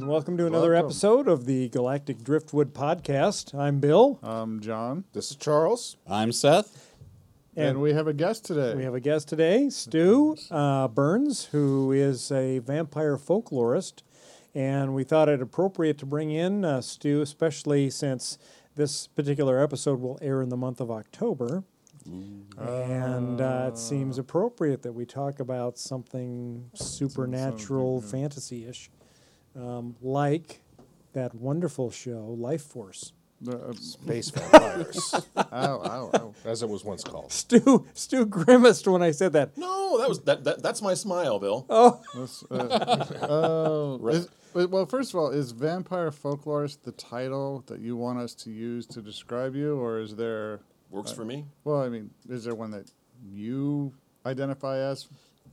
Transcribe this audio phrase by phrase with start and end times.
[0.00, 0.86] And welcome to another Welcome.
[0.86, 3.54] episode of the Galactic Driftwood Podcast.
[3.54, 5.98] I'm Bill, I'm John, This is Charles.
[6.06, 6.94] I'm Seth.
[7.54, 8.74] and, and we have a guest today.
[8.74, 14.02] we have a guest today, Stu uh, Burns, who is a vampire folklorist.
[14.54, 18.38] And we thought it appropriate to bring in uh, Stu, especially since
[18.76, 21.62] this particular episode will air in the month of October.
[22.58, 28.90] And uh, it seems appropriate that we talk about something supernatural, something, fantasy ish,
[29.56, 30.62] um, like
[31.12, 33.12] that wonderful show, Life Force.
[33.50, 36.34] Uh, Space vampires, ow, ow, ow.
[36.44, 37.32] as it was once called.
[37.32, 39.56] Stu Stu grimaced when I said that.
[39.56, 41.64] No, that was that, that that's my smile, Bill.
[41.70, 47.64] Oh, Let's, uh, oh, is- but- well, first of all, is vampire folklorist the title
[47.68, 50.60] that you want us to use to describe you, or is there?
[50.90, 51.46] Works for me.
[51.64, 52.90] Well, I mean, is there one that
[53.24, 53.94] you
[54.26, 55.08] identify as?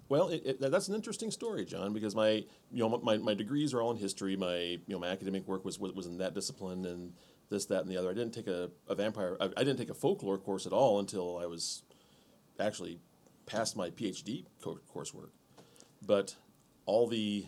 [0.09, 3.73] Well, it, it, that's an interesting story, John, because my you know my, my degrees
[3.73, 4.35] are all in history.
[4.35, 7.13] My you know my academic work was was, in that discipline and
[7.49, 8.09] this that and the other.
[8.09, 9.37] I didn't take a, a vampire.
[9.39, 11.83] I, I didn't take a folklore course at all until I was
[12.59, 12.99] actually
[13.45, 15.29] past my PhD co- coursework.
[16.05, 16.35] But
[16.85, 17.47] all the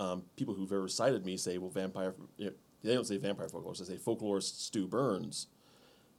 [0.00, 2.14] um, people who've ever cited me say, well, vampire.
[2.36, 3.78] You know, they don't say vampire folklorist.
[3.78, 5.46] They say folklorist Stu Burns.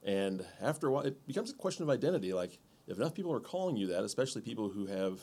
[0.03, 2.33] And after a while, it becomes a question of identity.
[2.33, 5.21] Like, if enough people are calling you that, especially people who have,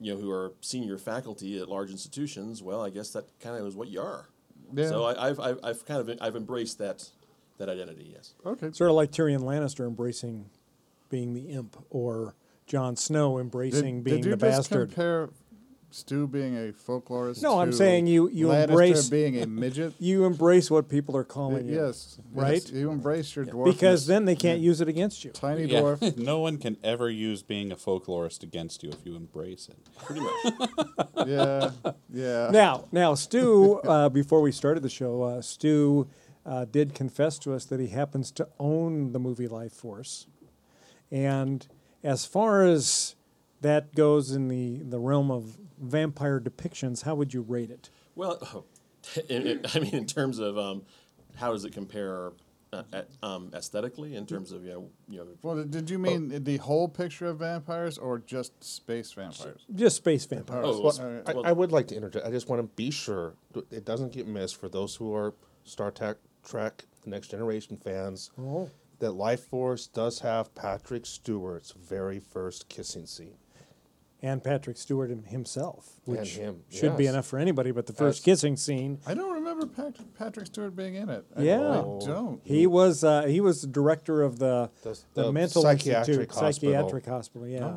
[0.00, 3.66] you know, who are senior faculty at large institutions, well, I guess that kind of
[3.66, 4.28] is what you are.
[4.74, 4.88] Yeah.
[4.88, 7.08] So I, I've, I've, I've kind of I've embraced that
[7.58, 8.12] that identity.
[8.14, 8.34] Yes.
[8.44, 8.72] Okay.
[8.72, 10.50] sort of like Tyrion Lannister embracing
[11.08, 12.34] being the imp, or
[12.66, 14.88] Jon Snow embracing being did you the just bastard.
[14.88, 15.30] compare
[15.96, 17.42] Stu being a folklorist?
[17.42, 19.94] No, I'm saying you- you Lannister embrace- being a midget.
[19.98, 22.54] you embrace what people are calling you, yes, Right?
[22.54, 25.30] yes, you embrace your dwarf because then they can't use it against you.
[25.30, 25.80] tiny Yeah.
[25.80, 26.16] dwarf.
[26.18, 29.78] no one can ever use being a folklorist against you if you embrace it.
[30.04, 30.70] Pretty much.
[31.26, 31.70] yeah,
[32.12, 32.50] yeah.
[32.52, 36.08] Now, now, Stu, uh, before we started the show, uh, Stu
[36.44, 40.26] uh, did confess to us that he happens to own the movie Life Force,
[41.10, 41.66] and
[42.04, 43.14] as far as
[43.60, 47.90] that goes in the the realm of vampire depictions, how would you rate it?
[48.14, 48.64] Well,
[49.28, 50.82] in, in- I mean, in terms of um,
[51.36, 52.32] how does it compare
[52.72, 54.16] uh, at, um, aesthetically?
[54.16, 57.38] In terms of you know, you know, Well, did you mean the whole picture of
[57.38, 59.64] vampires or just space vampires?
[59.74, 60.64] Just space vampires.
[60.66, 62.26] Oh, Well, well, I, well- I would like to interject.
[62.26, 63.34] I just want to be sure
[63.70, 65.34] it doesn't get missed for those who are
[65.64, 68.30] Star Trek, Trek, Next Generation fans.
[68.38, 68.70] Oh.
[68.98, 73.34] That Life Force does have Patrick Stewart's very first kissing scene.
[74.22, 77.70] And Patrick Stewart himself, which him, should be enough for anybody.
[77.70, 78.24] But the first Yes.
[78.24, 81.24] kissing scene, I don't remember Pat- Patrick Stewart being in it.
[81.36, 81.60] I, Yeah.
[81.70, 82.40] I don't.
[82.44, 86.30] he was uh, he was the director of the The- the, the mental psychiatric institute,
[86.30, 86.72] hospital.
[86.72, 87.46] psychiatric hospital.
[87.48, 87.74] Yeah,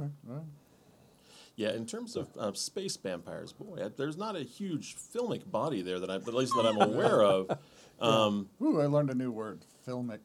[1.55, 1.73] yeah.
[1.73, 5.99] In terms of um, space vampires, boy, I- there's not a huge filmic body there
[5.99, 7.49] that I, at least that I'm aware of.
[8.01, 10.19] Um, Ooh, I learned a new word, filmic.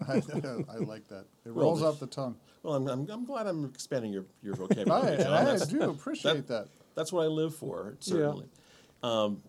[0.08, 0.22] I,
[0.72, 1.26] I like that.
[1.44, 2.36] It Well, rolls off the tongue.
[2.62, 5.16] well, I'm, I'm, I'm glad I'm expanding your your vocabulary.
[5.22, 5.32] John.
[5.32, 6.68] I That's- do appreciate that.
[6.94, 8.46] That's what I live for, certainly.
[9.02, 9.42] Um,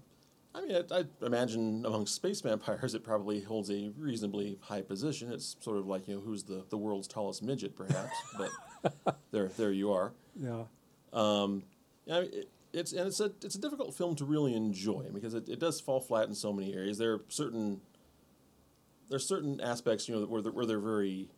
[0.53, 5.31] I mean, I, I imagine among space vampires, it probably holds a reasonably high position.
[5.31, 8.16] It's sort of like you know who's the, the world's tallest midget, perhaps.
[9.03, 10.14] but there, there you are.
[10.35, 10.64] yeah.
[11.14, 11.64] Um,
[12.11, 15.34] I mean, it, it's and it's a it's a difficult film to really enjoy because
[15.34, 16.97] it, it does fall flat in so many areas.
[16.97, 17.81] There are certain
[19.11, 21.29] there's certain aspects you know where they're, where they're very.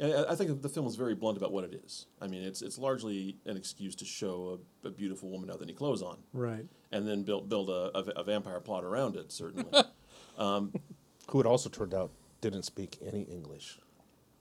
[0.00, 2.06] and I I think the film is very blunt about what it is.
[2.22, 5.74] I mean, it's it's largely an excuse to show a, a beautiful woman without any
[5.74, 6.66] clothes on, Right.
[6.92, 9.30] and then build build a, a, a vampire plot around it.
[9.32, 9.82] Certainly,
[10.38, 10.72] um,
[11.30, 12.10] Who it also turned out
[12.40, 13.78] didn't speak any English.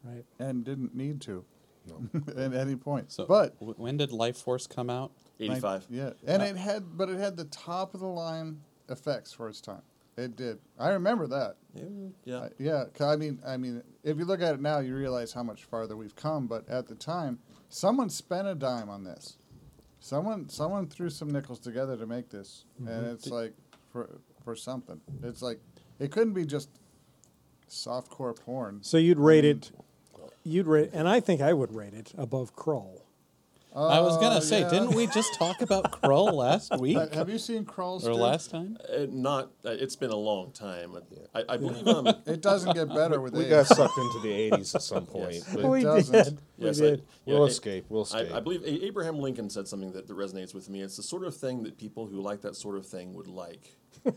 [0.04, 0.26] Right.
[0.40, 1.46] And didn't need to
[2.38, 3.12] at any point.
[3.12, 5.12] So, but w- when did Life Force come out?
[5.40, 5.86] eighty five.
[5.90, 8.60] Yeah, and it had, but it had the top of the line
[8.90, 9.82] effects for its time.
[10.16, 10.60] It did.
[10.78, 11.56] I remember that.
[11.74, 11.84] Yeah,
[12.24, 12.40] yeah.
[12.40, 15.34] I- yeah, 'cause I mean, I mean, if you look at it now, you realize
[15.34, 16.48] how much farther we've come.
[16.48, 17.40] But at the time,
[17.70, 19.38] someone spent a dime on this.
[20.00, 23.06] Someone, someone threw some nickels together to make this, and mm-hmm.
[23.12, 23.54] it's like
[23.92, 25.00] for for something.
[25.24, 25.60] It's like
[26.00, 26.70] it couldn't be just
[27.70, 28.84] softcore porn.
[28.84, 29.72] So you'd rate it,
[30.44, 32.56] you'd rate, and I think I would rate it above
[33.76, 33.90] Krull.
[33.92, 34.70] I was Uh, gonna say, yeah.
[34.70, 38.06] didn't we just talk about Krull last week Uh, have you seen Krulls?
[38.06, 38.78] or last time?
[38.88, 39.52] Uh, not.
[39.66, 40.96] Uh, it's been a long time.
[41.34, 41.88] I, I believe.
[41.88, 43.50] Um, It doesn't get better with We age.
[43.50, 45.34] got sucked into the '80s at some point.
[45.34, 45.56] Yes.
[45.56, 46.12] but we doesn't.
[46.26, 46.38] did.
[46.58, 47.04] yes, we I- did.
[47.26, 47.86] yeah, we'll I- escape.
[47.90, 48.32] We'll escape.
[48.34, 50.82] I, I believe Abraham Lincoln said something that, that resonates with me.
[50.82, 53.76] It's the sort of thing that people who like that sort of thing would like.
[54.06, 54.16] and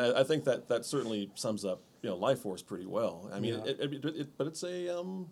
[0.00, 3.30] I, I think that that certainly sums up you know Life Force pretty well.
[3.32, 3.70] I mean, Yeah.
[3.70, 5.28] it, it, it, it- but it's a um,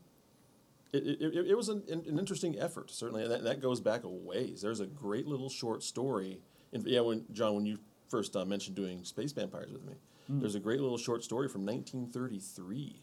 [0.92, 4.08] it, it, it, was an, an interesting effort certainly, and that, that goes back a
[4.08, 4.60] ways.
[4.62, 6.40] There's a great little short story.
[6.72, 7.78] In, yeah, when John, when you
[8.08, 9.94] first uh, mentioned doing space vampires with me,
[10.28, 13.02] there's a great little short story from 1933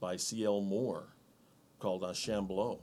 [0.00, 0.60] by C.L.
[0.60, 1.14] Moore
[1.78, 2.80] called uh, Shambleau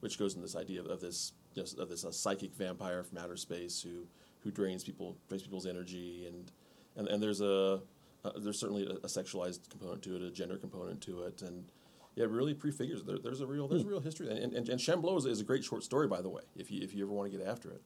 [0.00, 3.18] which goes in this idea of, of this just of this uh, psychic vampire from
[3.18, 4.06] outer space who
[4.40, 6.50] who drains people drains people's energy and
[6.96, 7.80] and, and there's a
[8.24, 11.72] uh, there's certainly a, a sexualized component to it, a gender component to it, and
[12.14, 13.04] yeah, it really prefigures.
[13.04, 15.44] There, there's a real there's a real history, and and, and Shambleau is, is a
[15.44, 16.42] great short story, by the way.
[16.56, 17.82] If you if you ever want to get after it,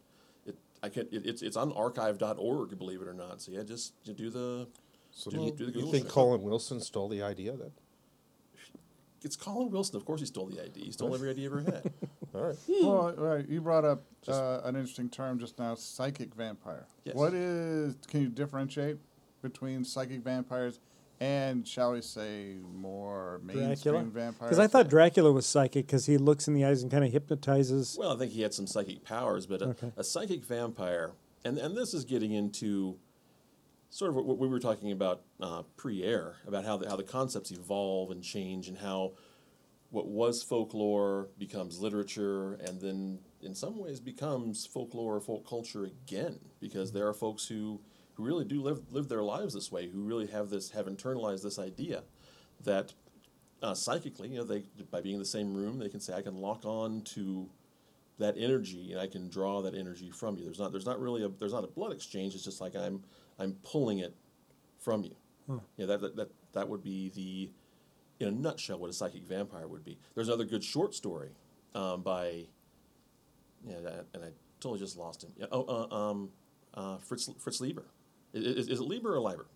[0.47, 3.43] it I can it, it's it's on archive.org, believe it or not.
[3.43, 4.69] So yeah, just you do the
[5.11, 6.13] so do, do you, do the you think search.
[6.13, 7.71] Colin Wilson stole the idea then?
[9.23, 9.97] It's Colin Wilson.
[9.97, 10.85] Of course, he stole the idea.
[10.85, 11.93] He stole every idea he ever had.
[12.35, 12.57] All right.
[12.69, 13.49] Well, right.
[13.49, 16.87] You brought up uh, an interesting term just now, psychic vampire.
[17.05, 17.15] Yes.
[17.15, 17.97] What is?
[18.07, 18.99] Can you differentiate
[19.41, 20.81] between psychic vampires
[21.21, 23.67] and, shall we say, more Dracula?
[23.69, 24.51] mainstream vampires?
[24.51, 27.13] Because I thought Dracula was psychic because he looks in the eyes and kind of
[27.13, 27.97] hypnotizes.
[27.99, 29.93] Well, I think he had some psychic powers, but a, Okay.
[29.97, 31.13] a psychic vampire,
[31.45, 32.97] and, and this is getting into
[33.91, 37.51] sort of what we were talking about uh, pre-air, about how the, how the concepts
[37.53, 39.13] evolve and change, and how
[39.91, 45.85] what was folklore becomes literature, and then in some ways becomes folklore or folk culture
[45.85, 47.81] again, because there are folks who,
[48.15, 51.43] who really do live live their lives this way, who really have this have internalized
[51.43, 52.03] this idea
[52.63, 52.93] that
[53.63, 56.23] uh, psychically, you know, they by being in the same room, they can say, I
[56.23, 57.49] can lock on to
[58.19, 60.45] that energy and I can draw that energy from you.
[60.45, 62.35] There's not there's not really a there's not a blood exchange.
[62.35, 63.03] It's just like I'm
[63.39, 64.15] I'm pulling it
[64.79, 65.17] from you.
[65.77, 67.51] Yeah, that, that that that would be the
[68.21, 69.99] in a nutshell what a psychic vampire would be.
[70.15, 71.31] There's another good short story
[71.75, 72.47] um, by
[73.67, 73.77] yeah,
[74.13, 74.29] and I
[74.61, 75.33] totally just lost him.
[75.37, 76.31] Yeah, oh, uh, um,
[76.75, 77.87] uh, Fritz Fritz Leiber.
[78.35, 79.47] I- Is, is it Lieber or Lieber?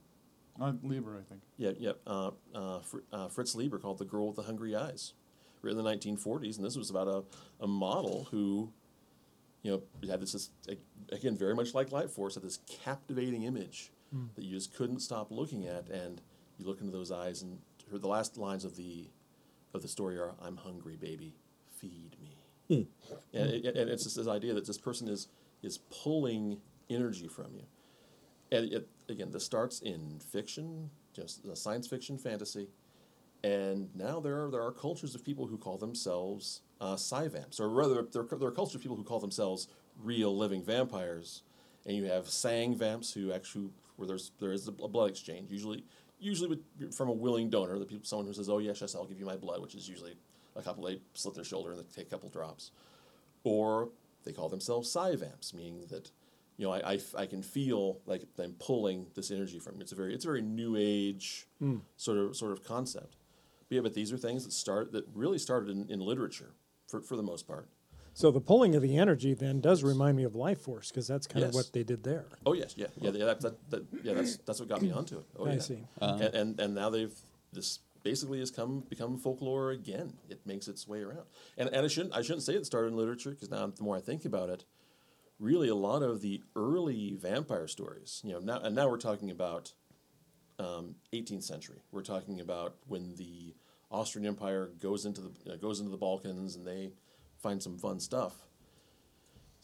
[0.60, 1.42] Uh, Lieber, I think.
[1.56, 1.92] Yeah, yeah.
[2.06, 5.12] Uh, uh, Fr- uh, Fritz Leiber called The Girl with the Hungry Eyes,
[5.62, 6.56] written in the 1940s.
[6.56, 7.22] And this was about a,
[7.62, 8.72] a model who,
[9.62, 10.50] you know, had this, this,
[11.12, 13.92] again, very much like Life Force, had this captivating image
[14.36, 15.88] that you just couldn't stop looking at.
[15.90, 16.20] And
[16.58, 17.58] you look into those eyes, and
[17.92, 19.06] her, the last lines of the,
[19.74, 21.36] of the story are, I'm hungry, baby,
[21.76, 22.36] feed me.
[23.32, 25.28] And, it, and it's just this idea that this person is,
[25.62, 26.58] is pulling
[26.90, 27.62] energy from you
[28.50, 32.68] and it, again, this starts in fiction, just science fiction, fantasy,
[33.44, 37.68] and now there are there are cultures of people who call themselves uh, psi-vamps, or
[37.68, 39.68] rather, there, are- there are cultures of people who call themselves
[40.02, 41.42] real living vampires,
[41.86, 45.84] and you have sang vamps who actually where there's there is a blood exchange, usually
[46.20, 49.06] usually with, from a willing donor, the people someone who says, oh yes, yes, I'll
[49.06, 50.14] give you my blood, which is usually
[50.56, 52.72] a couple they slit their shoulder and they take a couple drops,
[53.44, 53.90] or
[54.24, 56.10] they call themselves psi-vamps, meaning that
[56.58, 59.82] you know I I can feel like I'm pulling this energy from you.
[59.82, 61.76] It's a very it's a very new age hmm.
[61.96, 63.16] sort of sort of concept.
[63.68, 66.52] But yeah, but these are things that start that really started in, in literature
[66.88, 67.68] for, for the most part.
[68.14, 71.28] So the pulling of the energy then does remind me of Life Force because that's
[71.28, 72.24] kind of what they did there.
[72.44, 73.26] Oh yes, yeah, yeah, yeah.
[73.26, 75.24] That, that, that, yeah, that's that's what got me onto it.
[75.38, 75.58] Oh I yeah.
[75.60, 75.74] see.
[75.74, 76.30] and, uh-huh.
[76.34, 77.14] and and now they've
[77.52, 80.14] this basically has come become folklore again.
[80.28, 81.26] It makes its way around.
[81.56, 83.96] And and I shouldn't I shouldn't say it started in literature because now the more
[83.96, 84.64] I think about it,
[85.38, 89.30] really a lot of the early vampire stories, you know, now and now we're talking
[89.30, 89.72] about
[90.58, 91.82] um, 18th century.
[91.92, 93.54] We're talking about when the
[93.90, 96.92] Austrian Empire goes into the uh, goes into the Balkans and they
[97.40, 98.34] find some fun stuff.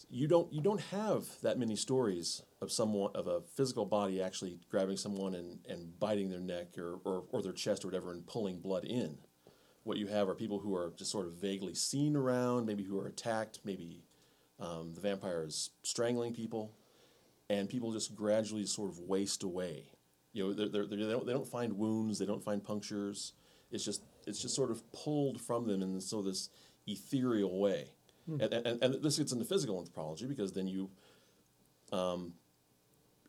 [0.08, 4.58] You don't you don't have that many stories of someone of a physical body actually
[4.70, 8.26] grabbing someone and, and biting their neck or, or, or their chest or whatever and
[8.26, 9.18] pulling blood in.
[9.82, 12.98] What you have are people who are just sort of vaguely seen around, maybe who
[12.98, 14.03] are attacked, maybe
[14.64, 16.72] um, the vampire is strangling people,
[17.50, 19.84] and people just gradually sort of waste away.
[20.32, 23.32] You know, they're, they're, they're, they don't they don't find wounds, they don't find punctures.
[23.70, 26.48] It's just it's just sort of pulled from them in so this
[26.86, 27.88] ethereal way,
[28.26, 30.90] and, and and this gets into physical anthropology because then you,
[31.92, 32.34] um,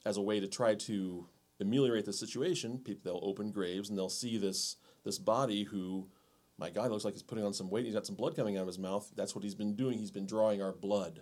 [0.06, 1.28] as a way to try to
[1.60, 6.08] ameliorate the situation, people they'll open graves and they'll see this this body who,
[6.58, 7.86] my God, looks like he's putting on some weight.
[7.86, 9.10] He's got some blood coming out of his mouth.
[9.16, 9.98] That's what he's been doing.
[9.98, 11.22] He's been drawing our blood,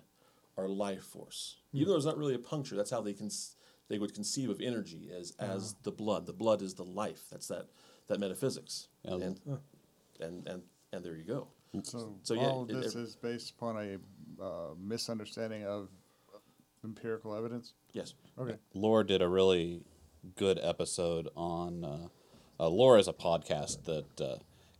[0.57, 1.57] our life force.
[1.73, 3.29] Even though there's not really a puncture, that's how they can
[3.89, 6.25] they would conceive of energy as as the blood.
[6.25, 7.23] The blood is the life.
[7.31, 7.67] That's that
[8.07, 8.87] that metaphysics.
[9.03, 9.13] Yeah.
[9.15, 9.39] And,
[10.19, 10.61] and and
[10.91, 11.47] and there you go.
[11.81, 15.89] So, So, yeah, all of it- this it- is based upon a uh, misunderstanding of
[16.83, 17.73] empirical evidence?
[17.93, 18.13] Yes.
[18.37, 18.57] Okay.
[18.75, 19.81] Lore did a really
[20.35, 21.83] good episode on.
[21.83, 22.07] Uh,
[22.59, 24.05] uh, Lore is a podcast that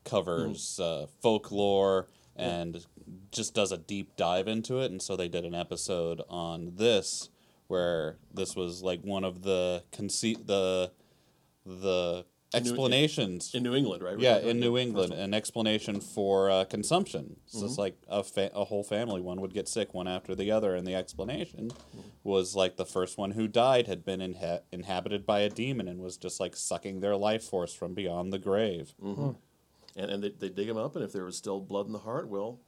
[0.04, 2.86] covers uh, folklore and
[3.32, 4.90] just does a deep dive into it.
[4.92, 7.30] And so they did an episode on this,
[7.68, 10.92] where this was like one of the conceit the
[11.66, 14.20] the New- explanations In New England, right?
[14.20, 14.84] yeah, Right, in New right.
[14.84, 17.38] England, an explanation for uh, consumption.
[17.48, 17.66] So Mm-hmm.
[17.66, 20.76] it's like a, fa- a whole family, one would get sick one after the other,
[20.76, 22.02] and the explanation Mm-hmm.
[22.24, 26.00] was like the first one who died had been inha- inhabited by a demon and
[26.00, 28.94] was just like sucking their life force from beyond the grave.
[29.04, 29.36] Mm.
[29.96, 32.00] And and they they dig them up, and if there was still blood in the
[32.00, 32.60] heart, well,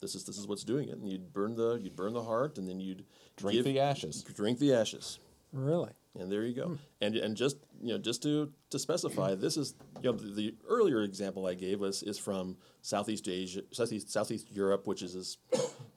[0.00, 0.98] this is this is what's doing it.
[0.98, 3.04] And you'd burn the you'd burn the heart, and then you'd
[3.36, 4.22] Drink give- the ashes.
[4.22, 5.18] Drink the ashes,
[5.52, 5.90] Really?
[6.18, 6.66] and there you go.
[6.68, 6.74] Hmm.
[7.00, 10.54] And and just you know just to to specify, this is you know the, the
[10.68, 15.38] earlier example I gave was is from Southeast Asia, Southeast Southeast Europe, which is this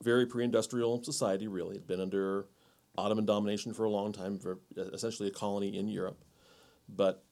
[0.04, 1.48] very pre-industrial society.
[1.48, 2.48] Really, it'd been under
[2.98, 6.24] Ottoman domination for a long time, for essentially a colony in Europe.
[6.90, 7.24] But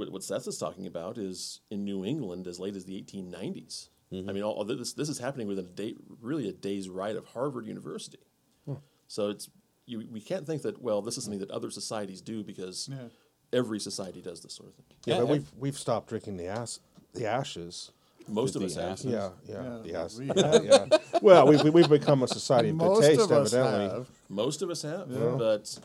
[0.00, 3.88] what, what Seth is talking about is in New England as late as the 1890s.
[4.12, 4.28] Mm-hmm.
[4.28, 7.14] I mean, all, all this this is happening within a day, really a day's ride
[7.16, 8.18] of Harvard University.
[8.66, 8.74] Hmm.
[9.06, 9.48] So it's
[9.86, 13.08] you, we can't think that well, this is something that other societies do because Yeah.
[13.52, 14.86] every society does this sort of thing.
[15.06, 16.80] Yeah, Yeah, but ev- we've we've stopped drinking the ass
[17.14, 17.92] the ashes.
[18.28, 18.92] Most of The us have.
[18.92, 19.04] ashes.
[19.06, 20.18] Yeah, yeah, Yeah, the ass.
[20.18, 20.26] we
[20.68, 20.86] yeah.
[21.22, 23.88] Well, we've we've become a society of good Most taste, of us evidently.
[23.98, 24.06] have.
[24.28, 25.78] Most of us have, but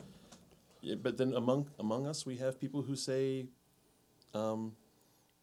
[1.02, 3.46] but then among among us, we have people who say,
[4.34, 4.72] um,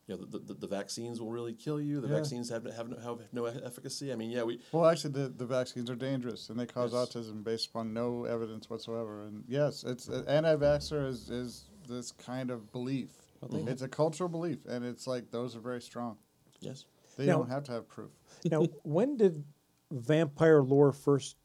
[0.07, 2.01] you know, the, the, the vaccines will really kill you.
[2.01, 2.15] The Yeah.
[2.15, 4.11] vaccines have have no, have no efficacy.
[4.11, 7.09] I mean, yeah, we Well, actually, the, the vaccines are dangerous and they cause Yes.
[7.09, 9.21] autism based upon no evidence whatsoever.
[9.23, 13.09] And yes, it's uh, anti-vaxxer is, is this kind of belief.
[13.51, 16.17] It's a cultural belief, and it's like those are very strong.
[16.61, 16.85] yes.
[17.17, 18.11] They Now- don't have to have proof.
[18.49, 19.43] Now, when did
[19.91, 21.35] vampire lore first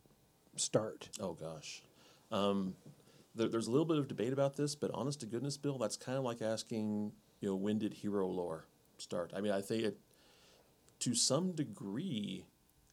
[0.57, 1.11] start?
[1.21, 1.83] Oh gosh,
[2.33, 2.75] um,
[3.35, 5.97] there, there's a little bit of debate about this, but honest to goodness, Bill, that's
[5.97, 8.67] kind of like asking, you know, when did hero lore
[8.99, 9.33] start?
[9.35, 9.99] I mean, I think it,
[11.01, 12.47] to some degree,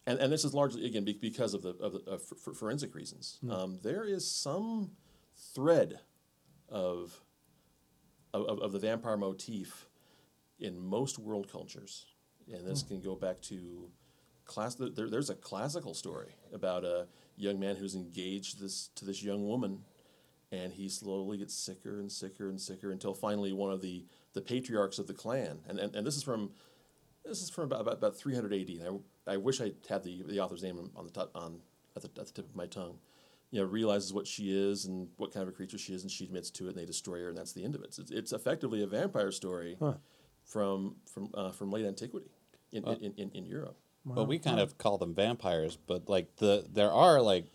[0.05, 3.39] and, and this is largely again because of the of, the, of for, forensic reasons.
[3.49, 4.91] Um, there is some
[5.53, 5.99] thread
[6.69, 7.21] of,
[8.33, 9.87] of of the vampire motif
[10.59, 12.05] in most world cultures,
[12.51, 13.89] and this can go back to
[14.45, 14.75] class.
[14.75, 19.47] There, there's a classical story about a young man who's engaged this to this young
[19.47, 19.79] woman,
[20.51, 24.05] and he slowly gets sicker and sicker and sicker until finally one of the
[24.36, 26.51] the patriarchs of the clan, and and, and this is from
[27.25, 28.70] this is from about about, about 300 AD.
[28.70, 31.62] And I, I wish I had the the author's name on the top, on
[31.96, 33.00] at the, at the tip of my tongue.
[33.51, 36.12] You know, realizes what she is and what kind of a creature she is, and
[36.12, 37.98] she admits to it, and they destroy her, and that's the end of it.
[37.98, 39.77] It's, it's effectively a vampire story
[40.44, 42.32] from from uh, from late antiquity
[42.72, 43.77] in, in, in, in Europe.
[44.06, 47.46] But we kind of call them vampires, but like the there are like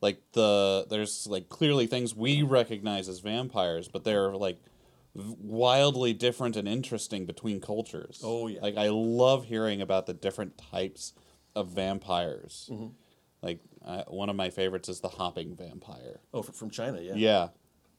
[0.00, 4.69] like the there's like clearly things we recognize as vampires, but they're like v-
[5.14, 8.20] wildly different and interesting between cultures.
[8.22, 8.60] Oh, yeah.
[8.60, 11.12] Like I love hearing about the different types
[11.54, 12.68] of vampires.
[12.72, 12.88] Mm-hmm.
[13.42, 16.20] Like uh, one of my favorites is the hopping vampire.
[16.32, 17.14] Oh, from China, yeah.
[17.14, 17.48] Yeah.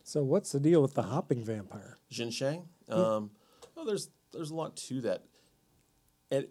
[0.04, 1.98] So, what's the deal with the hopping vampire?
[2.12, 2.66] Xinshang.
[2.90, 3.32] Um,
[3.78, 5.24] oh, there's there's a lot to that.
[6.30, 6.48] And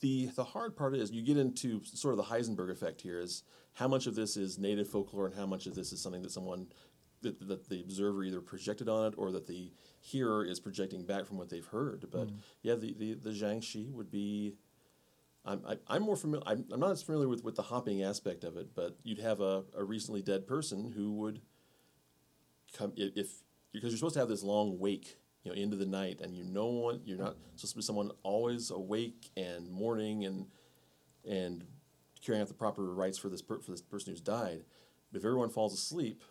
[0.00, 3.42] the the hard part is you get into sort of the Heisenberg effect here is
[3.74, 6.32] how much of this is native folklore and how much of this is something that
[6.32, 6.66] someone
[7.22, 11.26] that, that the observer either projected on it or that the hearer is projecting back
[11.26, 12.06] from what they've heard.
[12.10, 12.36] But mm.
[12.62, 14.54] yeah, the the the Jiangshi would be.
[15.44, 16.42] I'm, I, I'm more familiar.
[16.46, 19.40] I'm, I'm not as familiar with, with the hopping aspect of it, but you'd have
[19.40, 21.40] a, a recently dead person who would
[22.76, 25.86] come i- if because you're supposed to have this long wake, you know, into the
[25.86, 30.24] night, and you know one you're not supposed to be someone always awake and mourning
[30.24, 30.46] and
[31.26, 31.64] and
[32.20, 34.64] carrying out the proper rites for this per, for this person who's died.
[35.12, 36.22] But if everyone falls asleep,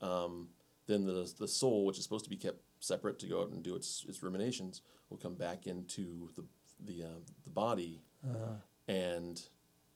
[0.00, 0.48] um,
[0.86, 3.62] then the the soul, which is supposed to be kept separate to go out and
[3.62, 6.44] do its its ruminations, will come back into the
[6.84, 8.02] the uh, the body
[8.88, 9.42] and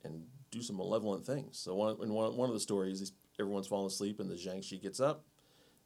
[0.04, 1.58] and do some malevolent things.
[1.58, 5.00] So one in one, one of the stories, everyone's fallen asleep, and the Jiangshi gets
[5.00, 5.24] up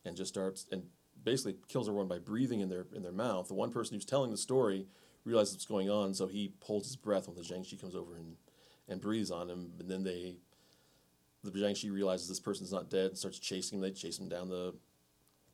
[0.05, 0.83] and just starts and
[1.25, 3.49] basically kills everyone by breathing in their in their mouth.
[3.49, 4.87] The one person who's telling the story
[5.25, 8.37] realizes what's going on, so he holds his breath when the Jiangshi comes over and
[8.89, 9.73] and breathes on him.
[9.79, 10.37] And then they,
[11.53, 13.83] the Jiangshi realizes this person's not dead and starts chasing him.
[13.83, 14.75] They chase him down the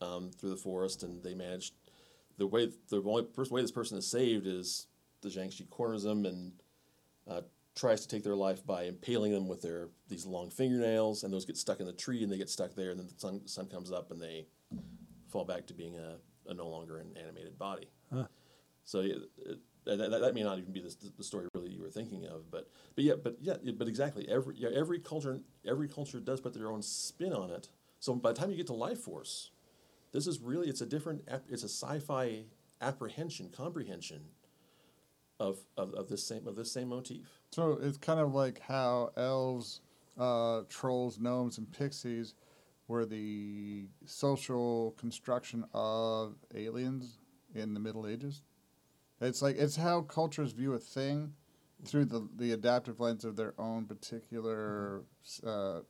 [0.00, 1.72] um, through the forest, and they manage
[2.36, 4.86] the way the only first way this person is saved is
[5.22, 6.52] the Jiangshi corners them and
[7.28, 7.40] uh,
[7.74, 11.44] tries to take their life by impaling them with their these long fingernails, and those
[11.44, 13.66] get stuck in the tree, and they get stuck there, and then the sun, sun
[13.66, 14.46] comes up, and they
[15.28, 16.16] fall back to being a,
[16.50, 17.88] a no longer an animated body.
[18.84, 21.80] So yeah, it, that, that, that may not even be the, the story really you
[21.80, 24.28] were thinking of, but but yeah, but yeah, but exactly.
[24.28, 27.68] Every yeah, every culture every culture does put their own spin on it.
[28.00, 29.50] So by the time you get to Life Force,
[30.12, 32.44] this is really it's a different it's a sci-fi
[32.80, 34.20] apprehension comprehension
[35.40, 37.40] of, of, of this same of this same motif.
[37.50, 39.80] So it's kind of like how elves,
[40.18, 42.34] uh, trolls, gnomes, and pixies
[42.88, 47.18] were the social construction of aliens
[47.54, 48.42] in the Middle Ages.
[49.24, 51.34] It's like it's how cultures view a thing
[51.84, 55.02] through the the adaptive lens of their own particular
[55.44, 55.80] uh,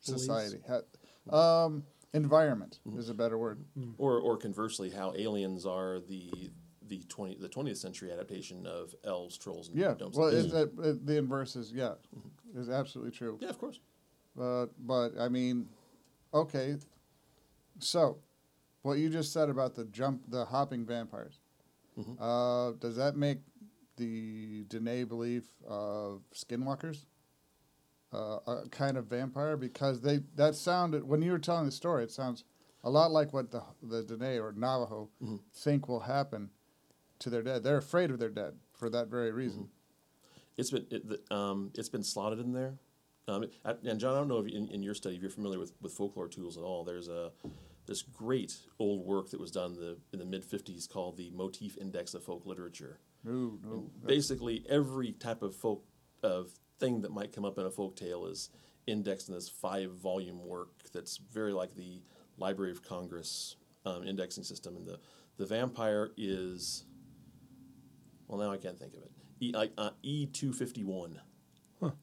[0.00, 0.58] society.
[0.68, 0.82] Ha-
[1.64, 3.64] Um, environment is a better word.
[3.98, 6.50] Or or conversely, how aliens are the
[6.88, 9.94] the twenty the twentieth century adaptation of elves, trolls, and Yeah.
[9.98, 10.16] gnomes.
[10.16, 11.94] Well, it's, uh, uh, the inverse is yeah,
[12.54, 13.38] is absolutely true.
[13.40, 13.80] yeah, of course.
[14.34, 15.68] But but I mean,
[16.34, 16.76] okay.
[17.78, 18.18] So,
[18.82, 21.38] what you just said about the jump, the hopping vampires,
[22.20, 23.38] uh, does that make
[23.96, 27.04] the Dene belief of skinwalkers
[28.12, 29.56] uh, a kind of vampire?
[29.56, 32.44] Because they that sounded when you were telling the story, it sounds
[32.84, 35.08] a lot like what the the Dene or Navajo
[35.54, 36.50] think will happen
[37.20, 37.62] to their dead.
[37.62, 39.68] They're afraid of their dead for that very reason.
[40.56, 42.74] It's been it, the- um, it's been slotted in there.
[43.28, 45.72] Um, and John, I don't know if in, in your study if you're familiar with,
[45.80, 46.82] with folklore tools at all.
[46.82, 47.30] There's a
[47.86, 51.30] this great old work that was done in the in the mid '50s called the
[51.30, 53.00] Motif Index of Folk Literature.
[53.24, 53.90] No, no.
[54.04, 55.84] Basically, every type of folk
[56.22, 58.50] of thing that might come up in a folk tale is
[58.86, 62.02] indexed in this five volume work that's very like the
[62.36, 64.76] Library of Congress um, indexing system.
[64.76, 64.98] And the
[65.36, 66.84] the vampire is
[68.26, 69.10] well, now I can't think of it.
[69.40, 71.20] E uh, E two fifty one,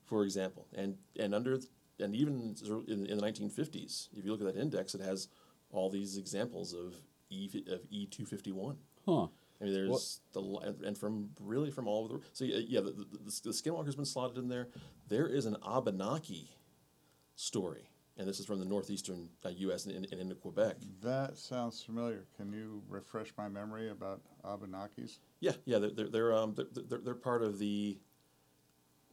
[0.05, 1.59] for example, and and under
[2.00, 2.55] and even
[2.88, 5.27] in, in the nineteen fifties, if you look at that index, it has
[5.72, 6.96] all these examples of
[7.29, 8.77] E of E two fifty one.
[9.05, 9.27] Huh.
[9.62, 12.79] I mean, there's the and- and from really from all over the so yeah, yeah
[12.79, 14.70] the, the, the, the Skinwalker's been slotted in there.
[15.10, 16.50] There is an Abenaki
[17.36, 19.86] story, and this is from the northeastern uh, U.S.
[19.86, 20.77] and, and into Quebec.
[21.03, 22.25] That sounds familiar.
[22.38, 25.20] Can you refresh my memory about Abenakis?
[25.42, 27.98] Yeah, yeah, they're they're they're, um, they're, they're, they're part of the.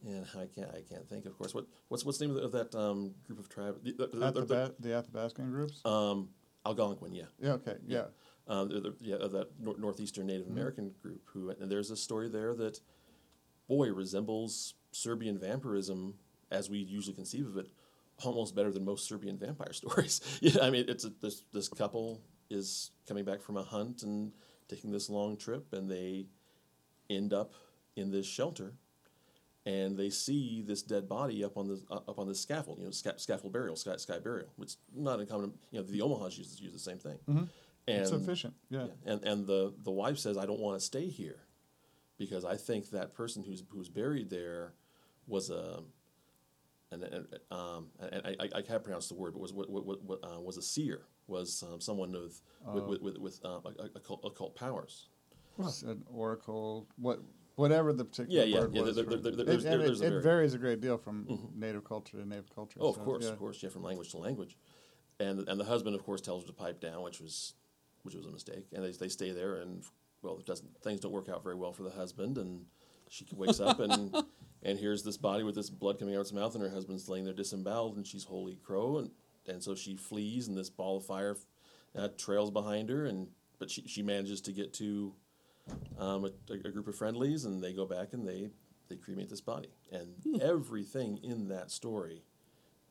[0.05, 2.73] And I can't I can't think of course what what's what's the name of that
[2.75, 5.81] um, group of tribe the, the, the, the, Athabas- the Athabascan groups?
[5.85, 6.29] um,
[6.67, 8.05] Algonquin yeah yeah, okay, yeah.
[8.47, 12.29] um, they're- yeah, of that nor- northeastern Native American group who, and there's a story
[12.29, 12.79] there that,
[13.67, 16.13] boy, resembles Serbian vampirism
[16.51, 17.67] as we usually conceive of it,
[18.23, 20.21] almost better than most Serbian vampire stories.
[20.41, 24.31] yeah, I mean, it's a, this this couple is coming back from a hunt and
[24.69, 26.27] taking this long trip, and they
[27.09, 27.53] end up
[27.95, 28.73] in this shelter,
[29.67, 32.85] and they see this dead body up on the uh, up on the scaffold, you
[32.85, 35.51] know, sca- scaffold burial, sky, sky burial, which is not uncommon.
[35.71, 37.19] You know, the Omahas use use the same thing.
[37.89, 38.85] And It's efficient, yeah.
[38.85, 41.39] yeah, and and the the wife says, "I don't want to stay here,
[42.17, 44.73] because I think that person who's who's buried there
[45.27, 45.83] was a."
[46.89, 50.01] And, and um, and I, I, I can't pronounce the word, but was what, what,
[50.03, 52.41] what, uh, was a seer, was um, someone with
[52.73, 53.59] with with, with, with uh,
[53.93, 55.09] occult, occult powers.
[55.59, 57.19] It's an oracle, what,
[57.57, 58.95] whatever the particular Yeah, yeah, word yeah, was.
[58.95, 61.51] there- there- there- it- there's- and there's it, a it varies a great deal from
[61.55, 62.79] native culture to native culture.
[62.81, 63.31] Oh, of so, course, yeah.
[63.31, 64.57] of course, yeah, from language to language,
[65.19, 67.53] and and the husband, of course, tells her to pipe down, which was
[68.03, 69.83] which was a mistake, and they they stay there, and
[70.21, 72.65] well, it doesn't things don't work out very well for the husband, and
[73.09, 74.15] she wakes up and
[74.63, 77.09] and hears this body with this blood coming out of its mouth, and her husband's
[77.09, 79.11] laying there disemboweled, and she's holy crow, and
[79.47, 81.35] and so she flees, and this ball of fire
[81.95, 83.27] uh, trails behind her, and
[83.59, 85.13] but she she manages to get to
[85.99, 88.49] um, a, a group of friendlies, and they go back and they
[88.89, 92.23] they cremate this body, and everything in that story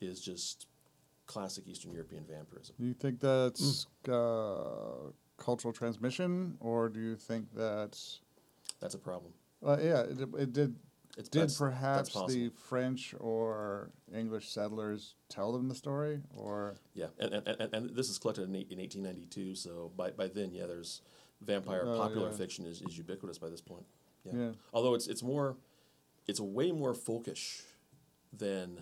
[0.00, 0.66] is just
[1.26, 2.74] classic Eastern European vampirism.
[2.78, 8.20] Do you think that's uh, cultural transmission, or do you think that's.
[8.80, 9.32] That's a problem.
[9.64, 10.74] Uh, yeah, it, it did.
[11.16, 12.50] It's- did that's- perhaps that's the.
[12.50, 18.10] French or English settlers tell them the story, or Yeah, and, and, and, and this
[18.10, 21.00] is collected in, in 1892, so by, by then, yeah, there's
[21.40, 22.37] vampire Oh, popular yeah.
[22.37, 23.87] fiction is, is ubiquitous by this point.
[24.25, 24.33] Yeah.
[24.35, 24.51] Yeah.
[24.72, 25.57] Although it's it's more,
[26.27, 27.62] it's way more folkish
[28.33, 28.81] than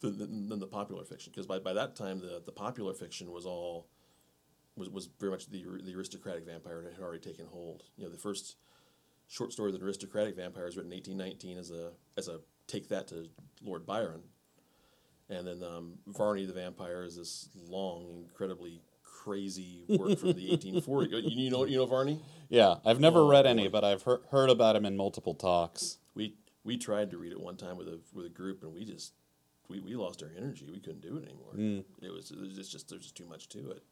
[0.00, 3.32] the, than, than the popular fiction because by, by that time the, the popular fiction
[3.32, 3.88] was all
[4.76, 7.84] was, was very much the the aristocratic vampire and had already taken hold.
[7.96, 8.56] You know, the first
[9.26, 12.88] short story of the aristocratic vampire was written in 1819 as a as a take
[12.88, 13.28] that to
[13.62, 14.22] Lord Byron,
[15.28, 18.80] and then um, Varney the vampire is this long, incredibly
[19.24, 21.10] crazy work from the 1840s.
[21.28, 22.20] You, you know you know Varney?
[22.48, 25.98] Yeah, I've never Oh, read any, but I've heard, heard about him in multiple talks.
[26.14, 28.84] We we tried to read it one time with a with a group, and we
[28.84, 29.12] just
[29.68, 30.68] we, we lost our energy.
[30.72, 31.82] We couldn't do it anymore.
[32.00, 33.82] It was it was just, just there's just too much to it.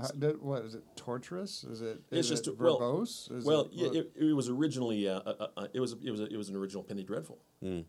[0.00, 0.84] How- did- what is it?
[0.96, 1.64] Torturous?
[1.64, 2.00] Is it?
[2.10, 3.30] It's just it well, verbose?
[3.36, 6.20] Is well, it, yeah, it, it was originally uh, uh, uh, it was it was
[6.20, 7.84] it was an original Penny Dreadful, and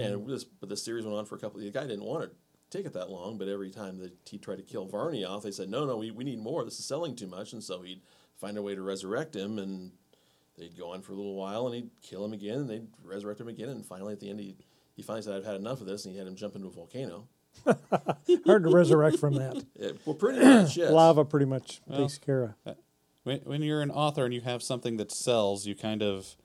[0.00, 1.60] it was, but the series went on for a couple.
[1.60, 2.30] The guy didn't want to
[2.70, 5.50] take it that long, but every time that he tried to kill Varney off, they
[5.50, 6.64] said, "No, no, we, we need more.
[6.64, 8.02] This is selling too much," and so he'd
[8.36, 9.92] find a way to resurrect him, and
[10.56, 13.40] they'd go on for a little while, and he'd kill him again, and they'd resurrect
[13.40, 14.56] him again, and finally at the end he
[14.94, 16.70] he finally said, "I've had enough of this," and he had him jump into a
[16.70, 17.28] volcano.
[17.64, 19.64] Hard to resurrect from that.
[19.74, 20.90] It, well, pretty much, yes.
[20.90, 22.54] Lava pretty much takes care of.
[22.66, 22.74] Uh,
[23.24, 26.36] when, when you're an author and you have something that sells, you kind of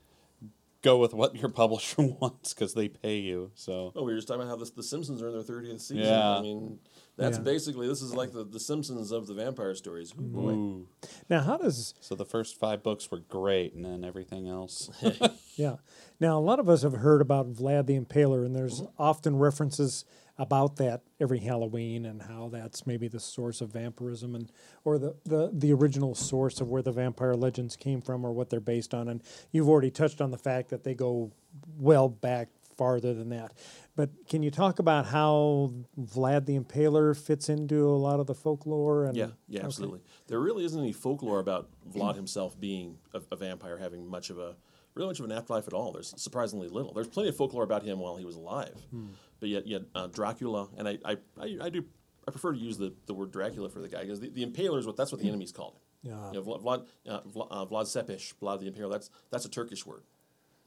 [0.84, 3.50] go with what your publisher wants because they pay you.
[3.54, 5.80] So Oh, we were just talking about how this, the Simpsons are in their thirtieth
[5.80, 6.04] season.
[6.04, 6.36] Yeah.
[6.36, 6.78] I mean,
[7.16, 7.44] that's Yeah.
[7.44, 10.12] basically this is like the, the Simpsons of the vampire stories.
[10.12, 10.50] Ooh, boy.
[10.52, 10.88] Ooh.
[11.28, 14.90] Now, how does So the first five books were great, and then everything else.
[15.56, 15.76] Yeah.
[16.18, 19.02] Now, a lot of us have heard about Vlad the Impaler, and there's mm-hmm.
[19.02, 20.04] often references
[20.36, 24.50] about that every Halloween and how that's maybe the source of vampirism and
[24.84, 28.50] or the, the, the original source of where the vampire legends came from or what
[28.50, 29.08] they're based on.
[29.08, 31.30] And you've already touched on the fact that they go
[31.78, 33.52] well back farther than that.
[33.94, 38.34] But can you talk about how Vlad the Impaler fits into a lot of the
[38.34, 39.04] folklore?
[39.04, 39.66] And Yeah, yeah, Okay.
[39.66, 40.00] absolutely.
[40.26, 44.38] There really isn't any folklore about Vlad himself being a, a vampire, having much of
[44.38, 44.56] a
[44.94, 45.92] really much of an afterlife at all.
[45.92, 46.92] There's surprisingly little.
[46.92, 49.08] There's plenty of folklore about him while he was alive, hmm.
[49.44, 51.84] But yet, yet uh, Dracula, and I, I, I, I do.
[52.26, 54.78] I prefer to use the, the word Dracula for the guy because the, the Impaler
[54.78, 56.12] is what that's what the enemies called him.
[56.12, 56.32] Yeah.
[56.32, 58.90] You know, Vlad, Vlad, uh, Vlad, uh, Vlad Tepes, Vlad the Impaler.
[58.90, 60.04] That's that's a Turkish word.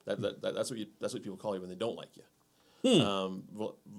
[0.06, 2.12] That, that, that that's what you, that's what people call you when they don't like
[2.18, 2.24] you.
[3.02, 3.46] Um,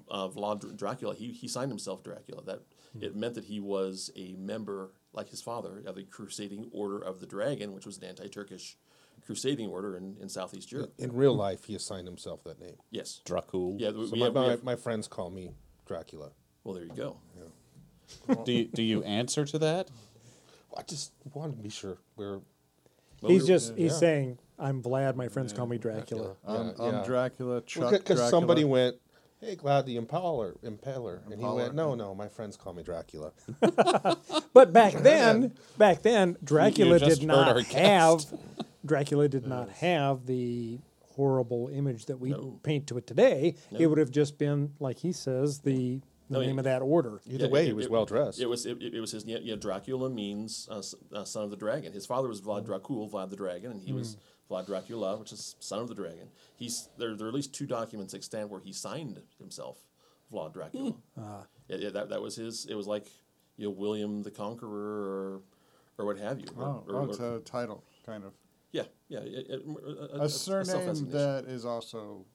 [0.09, 2.41] uh, Vlad Dr- Dracula, he, he signed himself Dracula.
[2.45, 2.61] That
[3.01, 7.19] it meant that he was a member, like his father, of the Crusading Order of
[7.19, 8.77] the Dragon, which was an anti-Turkish
[9.25, 10.93] crusading order in, in Southeast Europe.
[10.97, 12.75] In real life, he assigned himself that name.
[12.91, 13.21] Yes.
[13.25, 13.79] Dracul.
[13.79, 13.91] Yeah.
[13.91, 15.51] we So we my, have, we my, have- my friends call me
[15.85, 16.29] Dracula.
[16.63, 17.17] well, there you go.
[18.43, 19.89] Do you, do you answer to that?
[20.75, 22.39] I just want to be sure we're
[23.21, 23.97] Well, He's we- just he's yeah.
[23.97, 26.35] saying, I'm Vlad, my friends call me Dracula.
[26.45, 27.03] I'm, Yeah, I'm yeah.
[27.05, 27.61] Dracula.
[27.61, 28.29] Chuck because Dracula.
[28.29, 28.95] somebody went,
[29.39, 33.31] "Hey, Glad the Impaler, Impaler," and he went, "No, no, my friends call me Dracula."
[34.53, 37.73] But back then, back then, Dracula just did heard our not guest.
[38.31, 38.39] have
[38.85, 40.79] Dracula did not have the
[41.15, 42.59] horrible image that we No.
[42.63, 43.55] paint to it today.
[43.71, 43.89] It No.
[43.89, 47.21] would have just been, like he says, the, the No, name it- of that order.
[47.25, 48.39] Either Yeah, way, it- he was it- well dressed.
[48.39, 51.49] It was it, it was his yeah, yeah Dracula means uh, s- uh, son of
[51.49, 51.91] the dragon.
[51.91, 54.15] His father was Vlad Dracul, Vlad the dragon, and he was
[54.49, 56.29] Vlad Dracula, which is son of the dragon.
[56.55, 57.15] He's there.
[57.15, 59.83] There are at least two documents extant where he signed himself
[60.31, 60.95] Vlad Dracula.
[61.17, 62.65] Yeah, yeah, that that was his.
[62.67, 63.07] It was like
[63.57, 65.41] you know William the Conqueror or
[65.97, 66.45] or what have you.
[66.55, 68.31] Or, Oh, or- oh, or- it's a title, kind of.
[68.71, 69.19] Yeah, yeah.
[69.19, 71.11] it- it- uh, uh, a, A surname self-designation.
[71.11, 72.25] that is also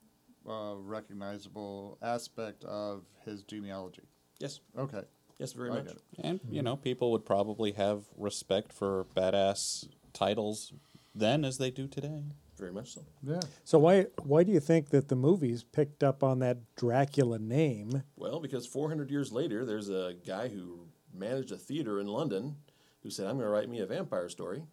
[0.45, 4.03] a recognizable aspect of his genealogy.
[4.39, 5.03] Yes, Okay.
[5.39, 5.93] yes, very I much.
[6.19, 6.65] And you hmm.
[6.65, 10.73] know, people would probably have respect for badass titles
[11.13, 12.23] then as they do today.
[12.57, 13.01] Very much so.
[13.21, 13.41] Yeah.
[13.65, 18.03] So why why do you think that the movies picked up on that Dracula name?
[18.15, 22.55] Well, because 400 years later, there's a guy who managed a theater in London
[23.03, 24.63] who said, I'm going to write me a vampire story.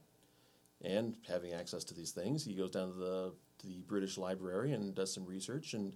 [0.83, 4.73] And having access to these things, he goes down to the, to the British Library
[4.73, 5.95] and does some research and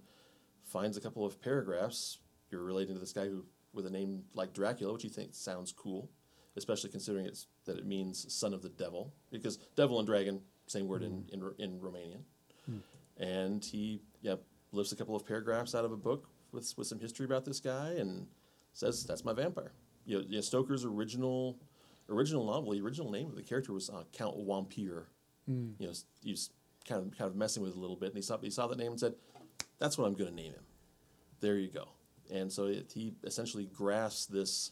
[0.63, 2.19] finds a couple of paragraphs.
[2.49, 5.73] You're relating to this guy who, with a name like Dracula, which he thinks sounds
[5.73, 6.09] cool,
[6.55, 10.87] especially considering it's, that it means son of the devil, because devil and dragon, same
[10.87, 11.33] word in, hmm.
[11.33, 12.21] in, in Romanian
[12.65, 12.77] hmm.
[13.17, 14.35] and he yeah
[14.71, 17.59] lifts a couple of paragraphs out of a book with with some history about this
[17.59, 18.27] guy and
[18.73, 19.71] says that's my vampire.
[20.05, 21.57] You know, you know, Stoker's original
[22.09, 25.05] original novel, the original name of the character was uh, Count Wampyr.
[25.79, 25.93] You know,
[26.23, 26.49] he's
[26.87, 28.67] kind of kind of messing with it a little bit, and he saw he saw
[28.67, 29.15] that name and said,
[29.79, 30.63] "That's what I'm going to name him."
[31.39, 31.89] There you go.
[32.31, 34.71] And so it, he essentially grasped this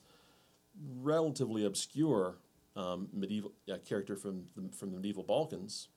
[1.01, 2.37] relatively obscure
[2.75, 5.87] um, medieval uh, character from the, from the medieval Balkans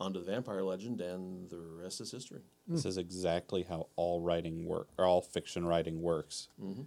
[0.00, 2.42] onto the vampire legend, and the rest is history.
[2.66, 6.48] This is exactly how all writing work or all fiction writing works.
[6.62, 6.82] Mm-hmm.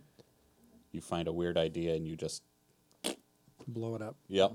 [0.91, 2.43] You find a weird idea and you just
[3.67, 4.15] Blow it up.
[4.27, 4.51] yep.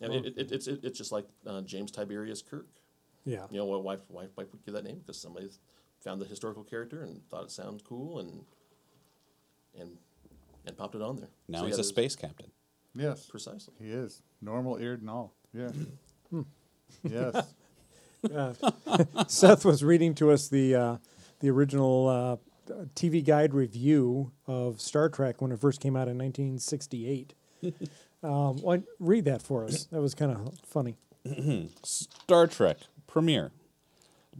[0.00, 2.66] And it, it, it's it, it's just like uh, James Tiberius Kirk.
[3.24, 3.46] Yeah.
[3.50, 4.98] You know, why why why why would give that name?
[4.98, 5.48] Because somebody
[6.00, 8.44] found the historical character and thought it sounded cool and
[9.78, 9.90] and
[10.66, 11.30] and popped it on there.
[11.48, 12.50] Now So, he's yeah, a space captain.
[12.94, 13.26] Yes.
[13.26, 13.74] Precisely.
[13.80, 14.22] He is.
[14.40, 15.34] Normal eared and all.
[15.52, 15.70] Yeah.
[17.02, 17.54] yes.
[19.28, 20.96] Seth was reading to us the uh,
[21.40, 26.16] the original uh, TV guide review of Star Trek when it first came out in
[26.16, 27.34] 1968.
[28.22, 29.84] um, why, read that for us.
[29.86, 30.96] That was kind of funny.
[31.82, 33.52] Star Trek premiere.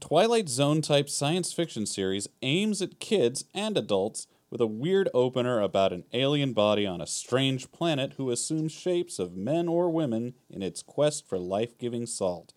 [0.01, 5.61] Twilight Zone type science fiction series aims at kids and adults with a weird opener
[5.61, 10.35] about an alien body on a strange planet who assumes shapes of men or women
[10.51, 12.53] in its quest for life giving salt.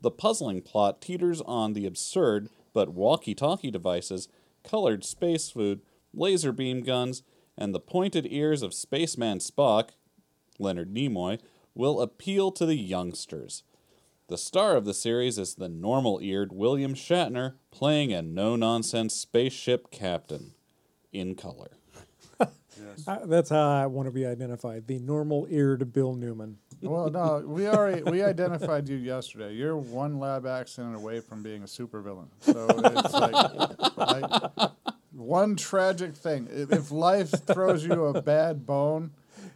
[0.00, 4.28] The puzzling plot teeters on the absurd but walkie talkie devices,
[4.62, 5.80] colored space food,
[6.14, 7.22] laser beam guns,
[7.58, 9.90] and the pointed ears of spaceman Spock,
[10.58, 11.40] Leonard Nimoy,
[11.74, 13.64] will appeal to the youngsters.
[14.28, 19.14] The star of the series is the normal eared William Shatner playing a no nonsense
[19.14, 20.52] spaceship captain
[21.12, 21.72] in color.
[23.06, 24.86] Uh, that's how I want to be identified.
[24.86, 26.58] The normal eared Bill Newman.
[26.80, 29.54] Well, no, we already we identified you yesterday.
[29.54, 32.28] You're one lab accident away from being a supervillain.
[32.40, 34.70] So it's like, like
[35.18, 36.48] one tragic thing.
[36.50, 39.10] If, if life throws you a bad bone,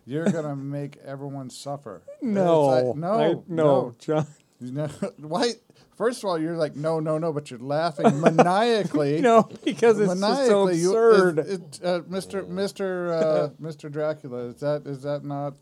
[0.07, 2.03] you're gonna make everyone suffer.
[2.15, 4.27] It's No, like, no, I- no, John.
[4.61, 4.87] no.
[5.19, 5.53] Why?
[5.97, 9.21] First of all, you're like no, no, no, but you're laughing maniacally.
[9.23, 11.39] No, because it's just so maniacally, you- absurd.
[11.39, 12.47] it- it, uh, Mr.
[12.49, 13.13] Mr.
[13.23, 13.91] Uh, Mr.
[13.91, 14.47] Dracula.
[14.47, 15.55] Is that is that not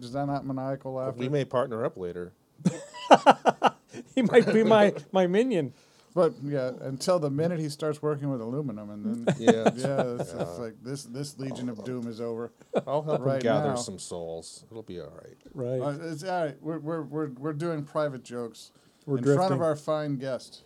[0.00, 1.18] is that not maniacal laughter?
[1.20, 2.32] We may partner up later.
[4.14, 5.72] he might be my, my minion.
[6.14, 9.50] But yeah, until the minute he starts working with aluminum, and then Yeah.
[9.74, 12.52] yeah, it's, it's like this this Legion of Doom is over.
[12.86, 13.74] I'll help him Right gather now.
[13.76, 14.64] some souls.
[14.70, 15.36] It'll be all right.
[15.52, 15.80] Right.
[15.80, 16.56] Uh, it's all right.
[16.62, 18.70] We're we're we're we're doing private jokes
[19.06, 20.62] We're in front of our fine guest,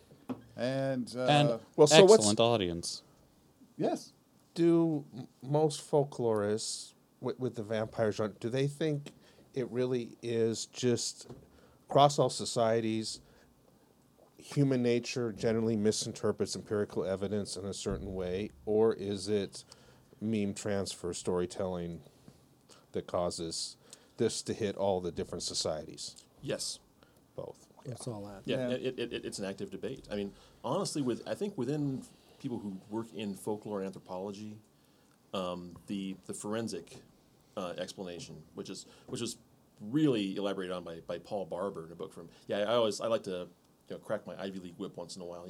[0.57, 3.03] and uh, and well, so what's- excellent audience.
[3.79, 4.13] yes,
[4.55, 5.03] do
[5.43, 9.13] most folklorists with, with the vampire genre do they think
[9.55, 11.27] it really is just
[11.89, 13.21] across all societies
[14.55, 19.65] human nature generally misinterprets empirical evidence in a certain way or is it
[20.21, 22.01] meme transfer storytelling
[22.93, 23.77] that causes
[24.17, 26.79] this to hit all the different societies Yes.
[27.37, 28.43] both That's all that.
[28.45, 28.75] Yeah, Yeah.
[28.77, 30.07] It, it, it, it's an active debate.
[30.11, 30.33] I mean,
[30.65, 32.03] honestly, with I think within
[32.41, 34.57] people who work in folklore and anthropology,
[35.35, 36.97] um, the the forensic
[37.57, 39.37] uh, explanation, which is which was
[39.81, 43.07] really elaborated on by, by Paul Barber in a book from yeah I always I
[43.07, 43.49] like to
[43.89, 45.47] you know crack my Ivy League whip once in a while.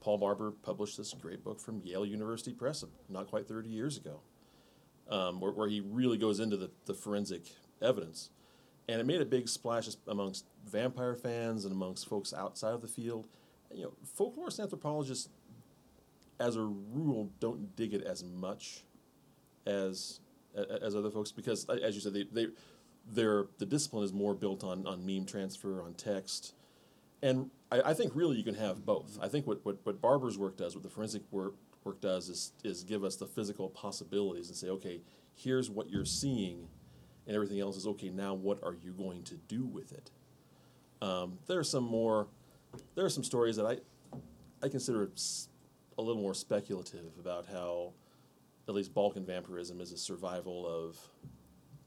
[0.00, 4.20] Paul Barber published this great book from Yale University Press not quite thirty years ago,
[5.08, 7.42] um, where, where he really goes into the, the forensic
[7.82, 8.30] evidence
[8.88, 12.88] and it made a big splash amongst vampire fans and amongst folks outside of the
[12.88, 13.28] field.
[13.72, 15.28] You know, folklorists and anthropologists,
[16.40, 18.84] as a rule, don't dig it as much
[19.66, 20.20] as
[20.82, 22.46] as other folks because, as you said, they they
[23.10, 26.54] their the discipline is more built on on meme transfer on text,
[27.22, 29.18] and I, I think really you can have both.
[29.20, 31.54] I think what, what what Barber's work does, what the forensic work
[31.84, 35.00] work does, is is give us the physical possibilities and say, okay,
[35.34, 36.68] here's what you're seeing
[37.26, 38.08] and everything else is okay.
[38.08, 40.10] Now, what are you going to do with it?
[41.02, 42.26] Um, there are some more.
[42.94, 43.78] There are some stories that I,
[44.62, 45.10] I consider
[45.96, 47.92] a little more speculative about how,
[48.68, 50.98] at least Balkan vampirism is a survival of,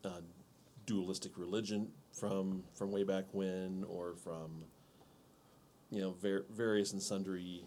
[0.03, 0.21] uh,
[0.87, 4.63] dualistic religion from from way back when, or from.
[5.91, 7.65] You know, ver- various and sundry,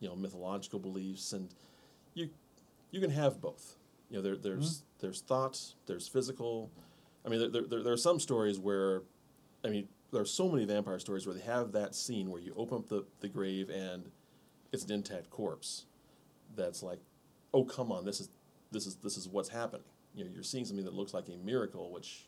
[0.00, 1.54] you know, mythological beliefs, and
[2.14, 2.30] you,
[2.90, 3.76] you can have both.
[4.10, 4.86] You know, there, there's mm-hmm.
[5.00, 6.70] there's thought, there's physical.
[7.24, 9.02] I mean, there, there, there are some stories where,
[9.64, 12.54] I mean, there are so many vampire stories where they have that scene where you
[12.56, 14.10] open up the, the grave and
[14.72, 15.86] it's an intact corpse.
[16.54, 17.00] That's like,
[17.52, 18.30] oh come on, this is
[18.70, 19.84] this is this is what's happening.
[20.14, 22.26] You know, you're seeing something that looks like a miracle, which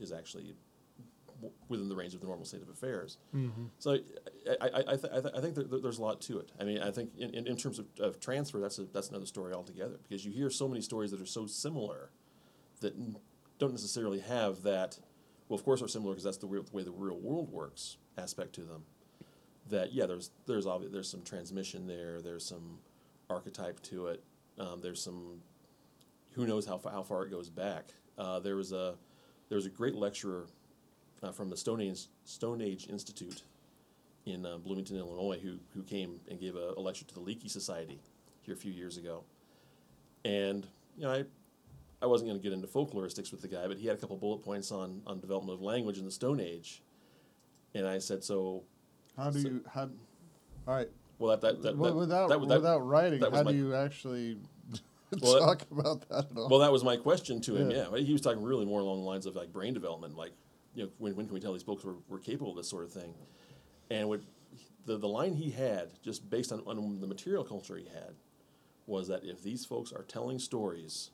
[0.00, 0.54] is actually
[1.40, 3.18] w- within the range of the normal state of affairs.
[3.78, 3.92] So
[4.60, 6.50] I, I, I, th- I, th- I think there, there- there's a lot to it.
[6.60, 9.26] I mean, I think in, in, in terms of, of transfer, that's a, that's another
[9.26, 12.10] story altogether because you hear so many stories that are so similar
[12.80, 13.16] that n-
[13.58, 14.98] don't necessarily have that.
[15.48, 17.96] Well, of course, are similar because that's the, real, the way the real world works
[18.16, 18.84] aspect to them.
[19.68, 22.20] That yeah, there's there's obvi- there's some transmission there.
[22.20, 22.78] There's some
[23.28, 24.22] archetype to it.
[24.58, 25.40] Um, there's some
[26.32, 27.92] who knows how far, how far it goes back.
[28.18, 28.94] Uh, there was a
[29.48, 30.46] there was a great lecturer
[31.22, 33.42] uh, from the Stone Age Stone Age Institute
[34.26, 37.50] in uh, Bloomington, Illinois, who who came and gave a, a lecture to the Leakey
[37.50, 38.00] Society
[38.42, 39.24] here a few years ago.
[40.24, 41.24] And you know, I
[42.02, 44.16] I wasn't going to get into folkloristics with the guy, but he had a couple
[44.16, 46.82] bullet points on on development of language in the Stone Age.
[47.74, 48.64] And I said, so
[49.16, 49.88] how do So- you how?
[50.68, 53.56] All right, well that that, that, Well, without that, that, without writing, how my- do
[53.56, 54.38] you actually
[55.22, 56.48] Well, talk about that at all?
[56.48, 57.70] Well, that was my question to him.
[57.70, 57.86] Yeah.
[57.92, 60.32] Yeah, he was talking really more along the lines of like brain development, like
[60.74, 62.84] you know, when, when can we tell these folks were, were capable of this sort
[62.84, 63.14] of thing?
[63.90, 64.20] And what
[64.86, 68.14] the the line he had, just based on, on the material culture he had,
[68.86, 71.10] was that if these folks are telling stories,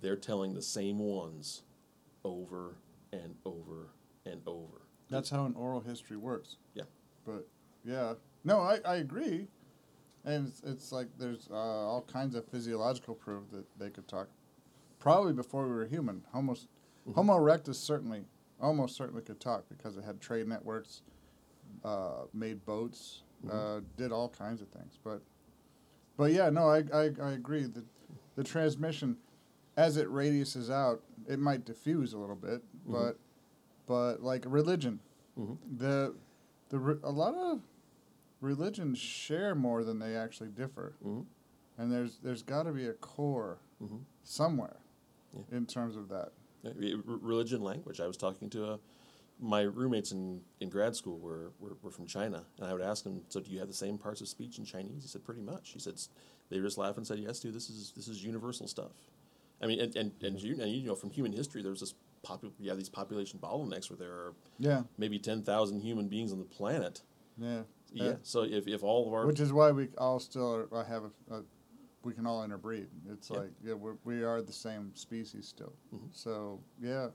[0.00, 1.62] they're telling the same ones
[2.24, 2.76] over
[3.12, 3.88] and over
[4.24, 4.82] and over.
[5.08, 6.56] That's how an oral history works.
[6.74, 6.84] Yeah.
[7.24, 7.46] But
[7.84, 9.48] yeah, no, I, I agree,
[10.24, 14.28] and it's, it's like there's uh, all kinds of physiological proof that they could talk.
[14.98, 16.56] Probably before we were human, Homo
[17.14, 18.24] Homo erectus certainly,
[18.60, 21.02] almost certainly could talk because it had trade networks,
[21.84, 24.98] uh, made boats, uh, did all kinds of things.
[25.04, 25.20] But,
[26.16, 27.84] but yeah, no, I I, I agree that
[28.34, 29.16] the transmission,
[29.76, 33.18] as it radiuses out, it might diffuse a little bit, but,
[33.86, 35.00] but like religion,
[35.76, 36.14] the,
[36.70, 37.60] the re- a lot of
[38.40, 41.24] religions share more than they actually differ, Mhm.
[41.78, 43.58] and there's there's got to be a core
[44.24, 44.76] somewhere
[45.34, 45.56] Yeah.
[45.58, 46.32] in terms of that.
[46.66, 48.00] Yeah, re- re- religion, language.
[48.00, 48.76] I was talking to uh,
[49.40, 53.04] my roommates in, in grad school were, were, were from China, and I would ask
[53.04, 55.42] them, "So do you have the same parts of speech in Chinese?" He said, "Pretty
[55.42, 55.94] much." He said,
[56.48, 58.92] "They just laughed and said, yes, dude, this is this is universal stuff."
[59.62, 62.52] I mean, and and, and, you, and you know, from human history, there's this popu-
[62.58, 66.38] you have these population bottlenecks where there are Yeah, maybe ten thousand human beings on
[66.38, 67.02] the planet.
[67.38, 68.14] yeah, Yeah.
[68.22, 71.04] So if, if all of our which is why we all still are, I have
[71.04, 71.42] a, a
[72.06, 72.86] we can all interbreed.
[73.10, 73.38] It's Yeah.
[73.38, 75.72] like yeah, we're, we are the same species still.
[75.92, 76.08] Mhm.
[76.12, 77.08] So yeah,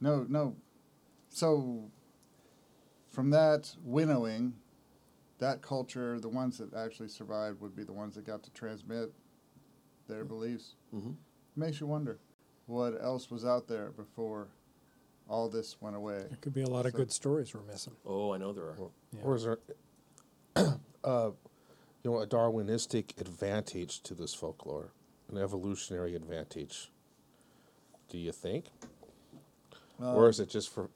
[0.00, 0.54] no, no.
[1.30, 1.90] So
[3.10, 4.54] from that winnowing,
[5.38, 9.12] that culture, the ones that actually survived would be the ones that got to transmit
[10.08, 10.76] their beliefs.
[10.94, 11.16] Mhm.
[11.56, 12.18] Makes you wonder
[12.66, 14.48] what else was out there before
[15.28, 16.26] all this went away.
[16.28, 17.96] There could be a lot of good stories we're missing.
[18.04, 18.90] oh, I know there are.
[19.12, 19.22] Yeah.
[19.22, 19.58] Or is there,
[21.04, 21.30] uh,
[22.02, 24.92] you know, a Darwinistic advantage to this folklore,
[25.30, 26.90] an evolutionary advantage?
[28.08, 28.66] Do you think,
[29.98, 30.90] or is it just for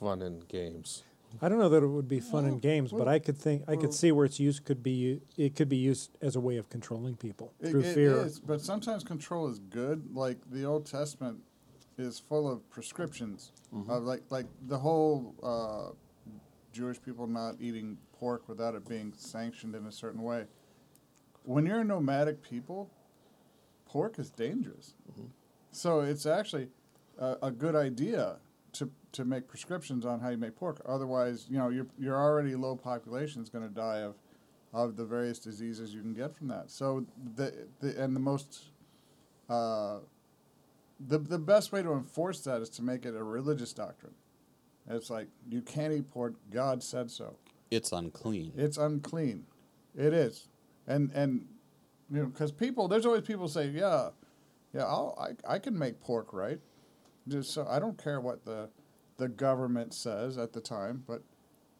[0.00, 1.02] fun and games?
[1.42, 3.76] I don't know that it would be fun and games, but I could think I
[3.76, 6.68] could see where its use could be it could be used as a way of
[6.70, 8.16] controlling people It, through it fear.
[8.24, 10.14] is, but sometimes control is good.
[10.14, 11.38] Like the Old Testament
[11.98, 13.52] is full of prescriptions
[13.88, 15.92] of like like the whole uh,
[16.72, 20.44] Jewish people not eating pork without it being sanctioned in a certain way.
[21.44, 22.90] When you're a nomadic people,
[23.86, 24.94] pork is dangerous.
[25.70, 26.68] So it's actually
[27.18, 28.36] a, a good idea
[28.74, 30.80] to to make prescriptions on how you make pork.
[30.86, 34.14] Otherwise, you know, your your already low population is going to die of
[34.72, 36.70] of the various diseases you can get from that.
[36.70, 38.64] So the, the and the most
[39.48, 39.98] uh,
[41.08, 44.14] the the best way to enforce that is to make it a religious doctrine.
[44.88, 46.34] It's like you can't eat pork.
[46.50, 47.36] God said so.
[47.70, 48.52] It's unclean.
[48.56, 49.46] It's unclean.
[49.96, 50.48] It is,
[50.86, 51.46] and and
[52.10, 54.10] you know because people there's always people say yeah,
[54.72, 56.60] yeah I'll, I I can make pork right,
[57.28, 58.68] just so I don't care what the
[59.16, 61.22] the government says at the time, but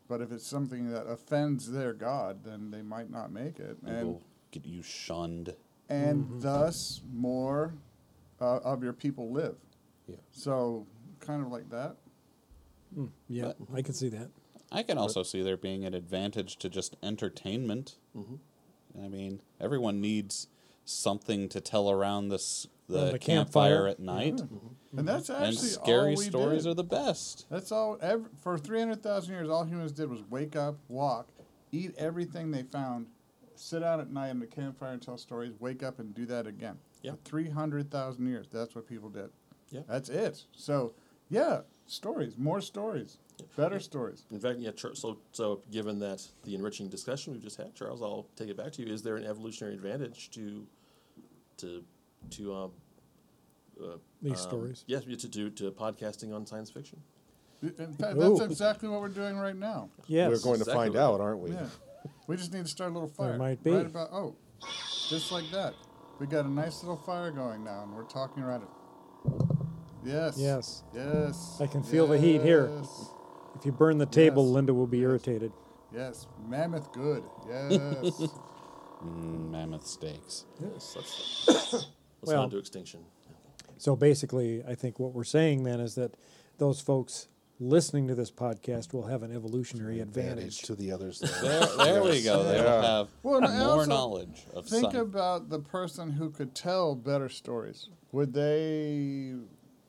[0.09, 3.89] but if it's something that offends their God, then they might not make it, It
[3.89, 5.55] and will get you shunned.
[5.89, 7.75] and thus more
[8.41, 9.57] uh, of your people live.
[10.07, 10.17] Yeah.
[10.31, 10.87] So
[11.21, 11.97] kind of like that.
[12.97, 14.31] Mm, yeah, I can see that.
[14.73, 17.97] I can also see there being an advantage to just entertainment.
[18.17, 19.05] Mm-hmm.
[19.05, 20.49] I mean, everyone needs
[20.85, 23.89] something to tell around this the, the campfire, campfire.
[23.89, 24.99] at night, mm-hmm.
[24.99, 26.71] And that's actually and scary all we stories did.
[26.71, 27.47] are the best.
[27.51, 27.99] That's all.
[28.01, 31.29] Ev- for three hundred thousand years, all humans did was wake up, walk,
[31.73, 33.07] eat everything they found,
[33.57, 35.53] sit out at night in the campfire and tell stories.
[35.59, 36.79] Wake up and do that again.
[37.03, 37.13] Yeah.
[37.13, 39.31] For three hundred thousand years, that's what people did.
[39.71, 39.81] Yeah.
[39.89, 40.45] That's it.
[40.53, 40.95] So,
[41.29, 43.19] yeah, stories, more stories,
[43.57, 44.25] better stories.
[44.31, 44.71] In fact, yeah.
[44.71, 48.57] Char- so, so given that the enriching discussion we've just had, Charles, I'll take it
[48.57, 48.93] back to you.
[48.93, 50.67] Is there an evolutionary advantage to,
[51.59, 51.85] to,
[52.31, 52.71] to um,
[53.83, 54.85] uh, These um, stories.
[54.87, 57.01] Yes, yeah, to do to podcasting on science fiction.
[57.63, 58.37] In fact, Ooh.
[58.37, 59.89] that's exactly what we're doing right now.
[60.07, 60.31] Yes.
[60.31, 61.51] We're going to Exactly find out, aren't we?
[61.51, 61.67] Yeah.
[62.27, 63.31] We just need to start a little fire.
[63.31, 63.73] There might be.
[63.73, 64.37] Right about oh,
[65.09, 65.75] just like that.
[66.19, 68.69] We got a nice little fire going now, and we're talking around it.
[70.05, 70.37] Yes.
[70.39, 70.83] Yes.
[70.95, 71.59] Yes.
[71.61, 72.71] I can feel the heat here.
[73.57, 73.61] Yes.
[73.63, 74.53] If you burn the table, Yes.
[74.55, 75.53] Linda will be irritated.
[75.95, 76.27] Yes.
[76.49, 77.23] Mammoth good.
[77.49, 78.23] Yes.
[79.05, 80.47] Mm, mammoth steaks.
[80.59, 81.87] Yes, let's, let's
[82.23, 83.01] Well- not do extinction.
[83.77, 86.15] So basically, I think what we're saying then is that
[86.57, 87.29] those folks
[87.61, 90.63] listening to this podcast will have an evolutionary advantage.
[90.63, 91.21] to the others.
[91.43, 92.43] There, there we go.
[92.45, 92.83] They will Yeah.
[92.99, 94.81] have Well, more also knowledge of stuff.
[94.81, 95.09] Think science.
[95.09, 97.91] about the person who could tell better stories.
[98.13, 99.35] Would they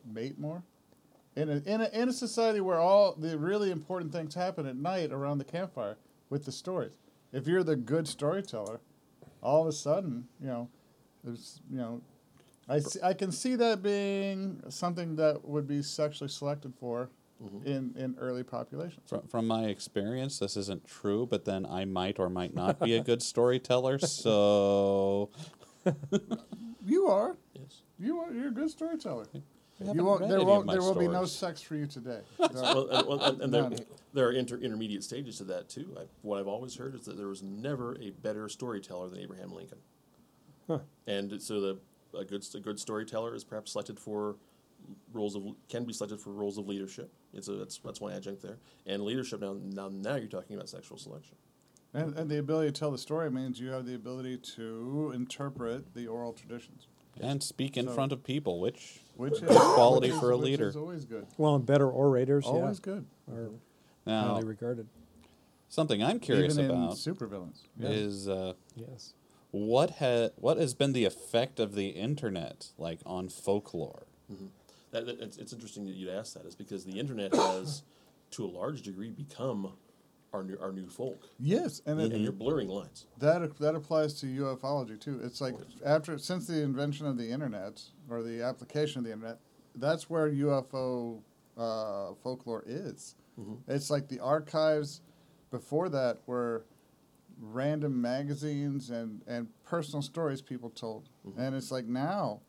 [0.05, 0.63] mate more?
[1.37, 4.75] In a, in a, in a society where all the really important things happen at
[4.75, 5.97] night around the campfire
[6.29, 6.97] with the stories.
[7.31, 8.79] If you're the good storyteller,
[9.41, 10.69] all of a sudden, you know,
[11.23, 12.01] there's, you know,
[12.67, 17.11] I, see, I can see that being something that would be sexually selected for
[17.43, 17.67] mm-hmm.
[17.67, 19.07] in, in early populations.
[19.07, 22.95] From, from my experience, this isn't true, but then I might or might not be
[22.95, 23.99] a good storyteller.
[24.07, 25.29] So
[26.85, 27.37] You are.
[27.53, 27.83] Yes.
[27.99, 28.33] You are.
[28.33, 29.25] You're a good storyteller.
[29.79, 30.27] Haven't You won't.
[30.27, 30.67] There won't.
[30.69, 32.21] There will be no sex for you today.
[32.39, 33.69] well, and, well, and, and there,
[34.13, 35.95] there are inter, intermediate stages to that too.
[35.97, 39.53] I, what I've always heard is that there was never a better storyteller than Abraham
[39.53, 39.79] Lincoln.
[40.67, 40.79] Huh.
[41.05, 41.79] And so the
[42.17, 44.35] a good a good storyteller is perhaps selected for
[45.13, 47.11] roles of can be selected for roles of leadership.
[47.33, 48.57] It's a that's that's one adjunct there.
[48.85, 51.35] And leadership now now now you're talking about sexual selection.
[51.93, 55.93] And, and the ability to tell the story means you have the ability to interpret
[55.93, 56.87] the oral traditions,
[57.21, 60.45] and speak in So- front of people, which which is Quality which for a which
[60.45, 60.67] leader.
[60.67, 61.25] is always good.
[61.37, 63.05] Well, and better orators, Always yeah, good.
[63.31, 63.49] are
[64.05, 64.87] now highly regarded.
[65.69, 67.59] something I'm curious Even about in supervillains.
[67.79, 69.13] is uh, Yes.
[69.51, 74.05] what ha- what has been the effect of the internet like on folklore?
[74.91, 77.81] That, that- it's, it's interesting that you'd ask that is because the internet has
[78.31, 79.73] to a large degree become
[80.33, 81.29] our new our new folk.
[81.39, 83.07] Yes, and it, And you're blurring lines.
[83.19, 85.19] that that applies to ufology too.
[85.23, 85.55] It's like
[85.85, 89.39] after since the invention of the internet or the application of the internet,
[89.75, 91.21] that's where UFO
[91.57, 93.15] uh, folklore is.
[93.67, 95.01] It's like the archives
[95.51, 96.65] before that were
[97.39, 102.41] random magazines and, and personal stories people told, and it's like now,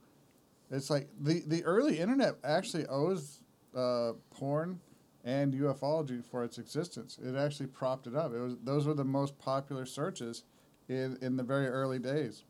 [0.70, 3.43] it's like the the early internet actually owes
[3.76, 4.81] uh, porn
[5.29, 7.18] and ufology for its existence.
[7.22, 8.33] It actually propped it up.
[8.35, 10.45] It was those were the most popular searches
[10.89, 12.45] in in the very early days,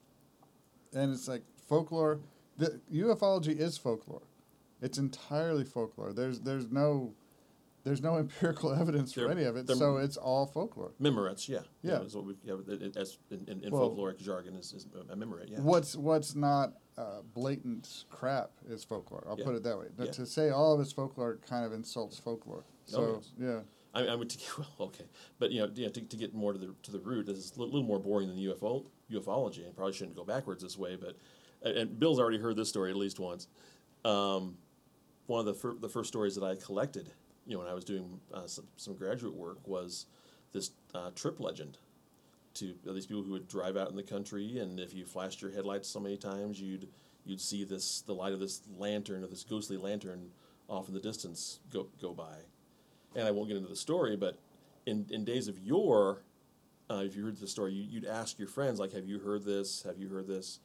[0.94, 2.20] and it's like folklore.
[2.56, 4.22] The ufology is folklore.
[4.80, 6.12] It's entirely folklore.
[6.12, 7.14] There's there's no
[7.82, 9.68] there's no empirical evidence for They're- any of it.
[9.68, 10.92] So it's all folklore.
[11.00, 11.60] Memorates, yeah.
[11.82, 12.02] Yeah.
[12.02, 12.54] is what we, yeah
[12.96, 15.58] as in, in, in Well- folkloric jargon is, is a memorate, yeah.
[15.60, 19.24] What's what's not uh, blatant crap is folklore.
[19.28, 19.44] I'll Yeah.
[19.44, 19.86] put it that way.
[19.96, 20.12] But Yeah.
[20.12, 22.64] To say all of it's folklore kind of insults folklore.
[22.86, 23.32] So Oh, yes.
[23.38, 23.60] yeah,
[23.94, 25.04] I, I would well, okay,
[25.38, 27.60] but you know, to, to get more to the to the root, this is a
[27.60, 30.96] little more boring than UFO ufology, and probably shouldn't go backwards this way.
[30.96, 31.16] But
[31.62, 33.46] and- and Bill's already heard this story at least once.
[34.04, 34.58] Um,
[35.26, 37.10] one of the fir- the first stories that I collected,
[37.46, 40.06] you know, when I was doing uh, some, some graduate work, was
[40.52, 41.78] this uh, trip legend
[42.58, 45.50] to these people who would drive out in the country, and if you flashed your
[45.50, 46.88] headlights so many times, you'd
[47.24, 50.30] you'd see this the light of this lantern or this ghostly lantern
[50.68, 52.36] off in the distance go go by.
[53.14, 54.38] And I won't get into the story, but
[54.86, 56.22] in, in days of yore,
[56.90, 59.44] uh, if you heard the story, you, you'd ask your friends like, "Have you heard
[59.44, 59.82] this?
[59.82, 60.60] Have you heard this?"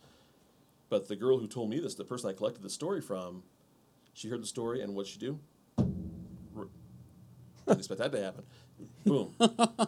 [0.89, 3.43] But the girl who told me this, the person I collected the story from,
[4.13, 5.39] she heard the story, and what'd she do?
[5.77, 6.69] Didn't
[7.79, 8.43] expect that to happen.
[9.05, 9.33] Boom,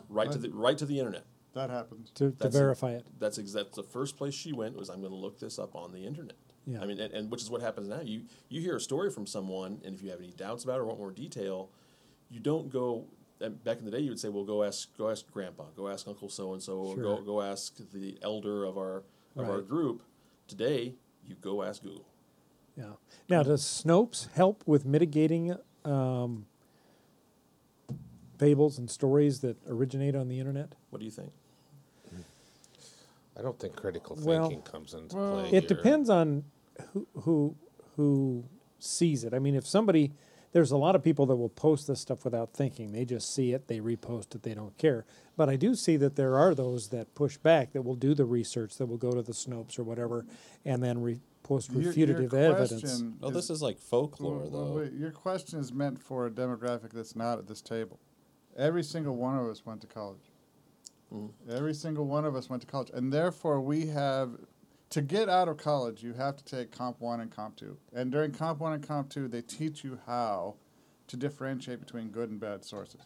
[0.10, 1.26] right to the right to the internet.
[1.56, 2.12] That happens.
[2.12, 2.60] To, to That's it.
[2.60, 3.06] verify it.
[3.20, 3.74] That's exact.
[3.74, 6.36] The first place she went was, "I'm going to look this up on the internet."
[6.68, 6.82] Yeah.
[6.82, 8.02] I mean, and, and which is what happens now.
[8.02, 10.82] You you hear a story from someone, and if you have any doubts about it
[10.82, 11.70] or want more detail,
[12.30, 13.06] you don't go.
[13.42, 15.88] And back in the day, you would say, "Well, go ask, go ask Grandpa, go
[15.90, 17.22] ask Uncle so and so, or go Sure.
[17.26, 19.04] go ask the elder of our
[19.36, 19.68] of our Right.
[19.68, 20.04] group."
[20.48, 20.96] Today,
[21.26, 22.06] you go ask Google.
[22.78, 22.94] Yeah.
[23.30, 26.46] Now, does Snopes help with mitigating um,
[28.38, 30.76] fables and stories that originate on the internet?
[30.90, 31.32] What do you think?
[33.38, 35.48] I don't think critical Well, thinking comes into well, play.
[35.48, 35.62] It here.
[35.62, 36.44] depends on
[36.94, 37.56] who who
[37.96, 38.46] who
[38.80, 39.34] sees it.
[39.34, 40.14] I mean, if somebody
[40.54, 42.94] there's a lot of people that will post this stuff without thinking.
[42.94, 45.06] They just see it, they repost it, they don't care.
[45.36, 48.24] But I do see that there are those that push back that will do the
[48.24, 50.26] research, that will go to the Snopes or whatever,
[50.64, 52.80] and then re- post Your- your refutative evidence.
[52.82, 54.64] question Well, this is like folklore, Well, though.
[54.64, 58.00] well, wait, your question is meant for a demographic that's not at this table.
[58.56, 60.32] Every single one of us went to college.
[61.50, 64.32] Every single one of us went to college, and therefore we have
[64.90, 66.04] to get out of college.
[66.04, 69.10] You have to take Comp One and Comp Two, and during Comp One and Comp
[69.10, 70.56] Two, they teach you how
[71.08, 73.02] to differentiate between good and bad sources.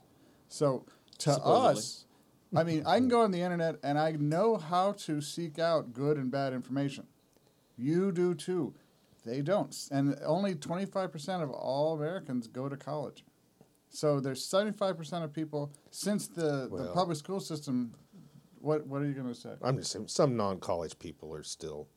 [0.47, 0.85] So
[1.19, 1.71] to Supposedly.
[1.71, 2.05] us,
[2.55, 5.93] I mean, I can go on the internet and I know how to seek out
[5.93, 7.05] good and bad information.
[7.77, 8.73] You do too.
[9.25, 9.75] They don't.
[9.91, 13.23] And only 25% of all Americans go to college.
[13.89, 17.93] So there's 75% of people, since the, the public school system,
[18.59, 19.49] what, what are you going to say?
[19.61, 21.87] I'm just saying, some non-college people are still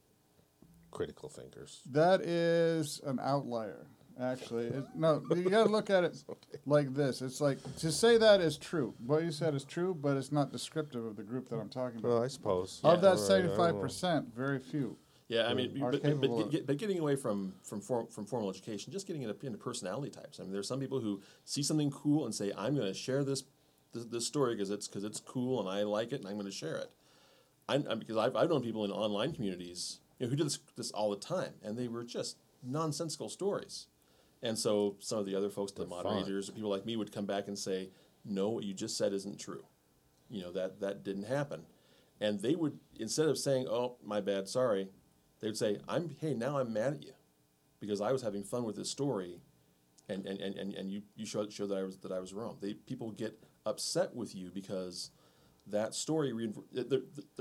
[0.90, 1.82] critical thinkers.
[1.90, 3.86] That is an outlier,
[4.20, 4.66] actually.
[4.66, 6.16] It, no, you got to look at it
[6.66, 7.20] like this.
[7.20, 8.95] It's like to say that is true.
[9.05, 11.99] What you said is true, but it's not descriptive of the group that I'm talking
[11.99, 12.09] about.
[12.09, 12.80] Well, I suppose.
[12.84, 13.88] of that All right, I don't know.
[13.88, 14.97] 75%, very few.
[15.33, 18.93] Yeah, I mean, but, but, but, but getting away from from form, from formal education,
[18.93, 20.39] just getting into, into personality types.
[20.39, 23.24] I mean, there's some people who see something cool and say, "I'm going to share
[23.24, 23.45] this
[23.93, 26.45] this, this story because it's because it's cool and I like it and I'm going
[26.45, 26.91] to share it."
[27.66, 30.59] I, I because I've, I've known people in online communities you know, who do this
[30.76, 33.87] this all the time, and they were just nonsensical stories.
[34.43, 36.05] And so some of the other folks, the fun.
[36.05, 37.89] moderators, or people like me, would come back and say,
[38.22, 39.64] "No, what you just said isn't true.
[40.28, 41.62] You know that that didn't happen."
[42.20, 44.91] And they would instead of saying, "Oh, my bad, sorry,"
[45.43, 47.12] they would say, "I'm hey, now I'm mad at you
[47.80, 49.43] because I was having fun with this story,
[50.09, 52.32] and and, and, and, and you you showed showed that I was that I was
[52.32, 52.57] wrong.
[52.62, 55.11] They people get upset with you because
[55.66, 56.32] that story.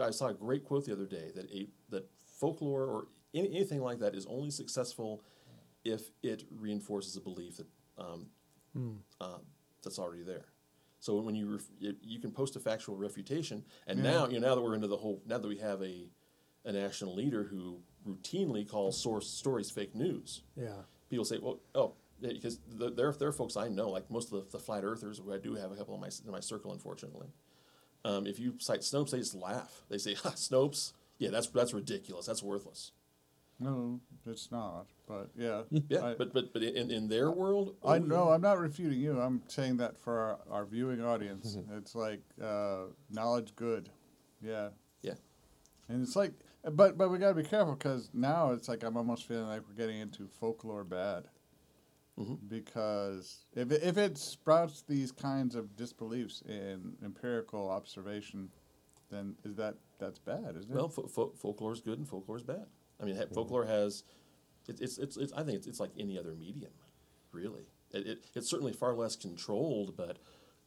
[0.01, 3.81] I saw a great quote the other day that a that folklore or any, anything
[3.81, 5.23] like that is only successful
[5.85, 8.27] if it reinforces a belief that um,
[9.21, 9.37] uh,
[9.83, 10.45] that's already there.
[10.99, 14.49] So when you ref- you, you can post a factual refutation, and now you know
[14.49, 16.07] now that we're into the whole now that we have a
[16.65, 20.41] a national leader who routinely call source stories fake news.
[20.55, 20.69] Yeah.
[21.09, 24.31] People say, well, oh, yeah, because the, there there are folks I know, like most
[24.31, 26.39] of the, the flat earthers, who I do have a couple in my in my
[26.39, 27.27] circle, unfortunately.
[28.05, 29.83] Um, if you cite Snopes, they just laugh.
[29.89, 32.25] They say, ha, Snopes, yeah, that's that's ridiculous.
[32.25, 32.91] That's worthless.
[33.59, 34.87] No, it's not.
[35.07, 35.63] But yeah.
[35.87, 38.29] Yeah, I, but but but in, in their world, I oh, know.
[38.29, 39.19] I'm not refuting you.
[39.19, 41.57] I'm saying that for our, our viewing audience.
[41.77, 43.89] it's like uh, knowledge good.
[44.41, 44.69] Yeah.
[45.01, 45.13] Yeah,
[45.89, 46.33] And it's like,
[46.73, 49.75] but but we gotta be careful because now it's like I'm almost feeling like we're
[49.75, 51.25] getting into folklore bad.
[52.19, 52.35] Mm-hmm.
[52.49, 58.49] Because if it, if it sprouts these kinds of disbeliefs in empirical observation,
[59.09, 60.91] then is that that's bad, isn't Well, it?
[60.91, 62.65] fo- fo- folklore is good and folklore is bad.
[63.01, 64.03] I mean, he- folklore has,
[64.67, 66.73] it, it's, it's, it's, I think it's, it's like any other medium,
[67.31, 67.63] really.
[67.91, 70.17] It, it, it's certainly far less controlled, but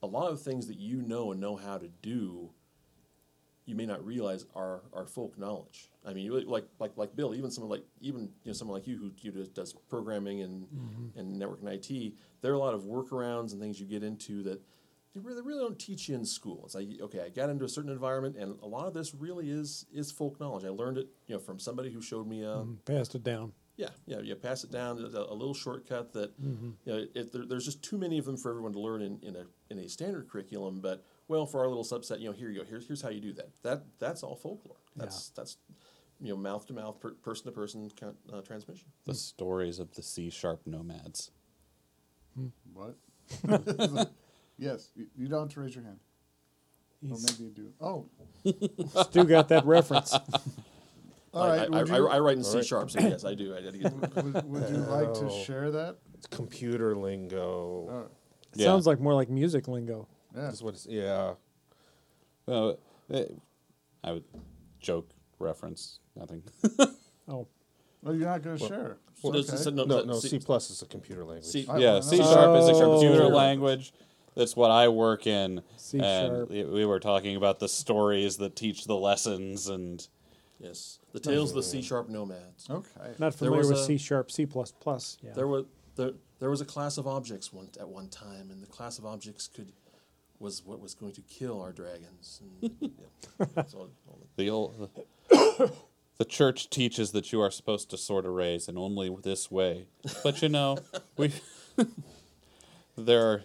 [0.02, 2.50] a lot of things that you know and know how to do,
[3.66, 5.90] you may not realize are, are folk knowledge.
[6.04, 8.86] I mean, you- like, like, like Bill, even someone like, even, you know, someone like
[8.86, 11.18] you who you know, does programming and, mm-hmm.
[11.18, 14.42] and network and IT, there are a lot of workarounds and things you get into
[14.42, 14.60] that
[15.14, 16.62] they really, really don't teach you in school.
[16.64, 19.48] It's like okay, I got into a certain environment, and a lot of this really
[19.48, 20.64] is is folk knowledge.
[20.64, 23.52] I learned it, you know, from somebody who showed me a Passed it down.
[23.76, 24.18] yeah, yeah.
[24.20, 26.70] You pass it down a, a little shortcut that mm-hmm.
[26.84, 27.06] you know.
[27.14, 29.44] It, there, there's just too many of them for everyone to learn in, in a
[29.70, 30.80] in a standard curriculum.
[30.80, 32.66] But well, for our little subset, you know, here you go.
[32.68, 33.48] Here's here's how you do that.
[33.62, 34.76] That that's all folklore.
[34.96, 35.56] That's that's
[36.20, 37.90] you know mouth to mouth, person to person
[38.32, 38.88] uh, transmission.
[39.04, 41.30] The stories of the C sharp nomads.
[42.72, 42.96] What?
[44.58, 45.98] yes, you, you don't have to raise your hand.
[47.10, 47.72] Or maybe you do.
[47.80, 48.06] Oh,
[49.04, 50.12] Stu got that reference.
[51.34, 51.60] all I, right.
[51.60, 53.54] I, would I, you- I write in C sharp, so yes, I do.
[53.54, 55.44] I, gotta would, would you like to Oh.
[55.44, 55.96] share that?
[56.14, 58.08] It's computer lingo.
[58.54, 58.64] Yeah.
[58.66, 60.08] Sounds like more like music lingo.
[60.34, 60.40] Yeah.
[60.42, 61.34] That's what it's, yeah.
[62.46, 62.78] Well,
[63.10, 63.24] eh,
[64.02, 64.24] I would
[64.80, 65.08] joke
[65.38, 66.42] reference nothing.
[67.26, 67.46] Oh,
[68.02, 68.96] Well, you're not going to share.
[69.22, 69.56] Well, it's- okay.
[69.56, 71.46] it's a- no, No, no, C- C plus is a computer language.
[71.46, 72.24] C, I- yeah, C know.
[72.24, 73.00] sharp is a Oh.
[73.00, 73.94] computer language.
[74.34, 75.62] That's what I work in.
[75.78, 76.50] C and sharp.
[76.50, 80.06] we- we were talking about the stories that teach the lessons and
[80.60, 82.68] yes, the tales of the C sharp nomads.
[82.68, 82.90] Okay.
[83.12, 85.16] not There familiar was with a- C sharp, C plus plus.
[85.22, 85.32] Yeah.
[85.32, 85.64] There was
[85.96, 86.10] there,
[86.40, 89.48] there was a class of objects one at one time, and the class of objects
[89.48, 89.72] could
[90.44, 92.40] was what was going to kill our dragons.
[92.62, 94.90] And, yeah, that's all- all the- the old.
[96.16, 99.88] The church teaches that you are supposed to sort arrays, and only this way.
[100.22, 100.78] But you know,
[101.16, 101.32] we
[102.96, 103.42] there are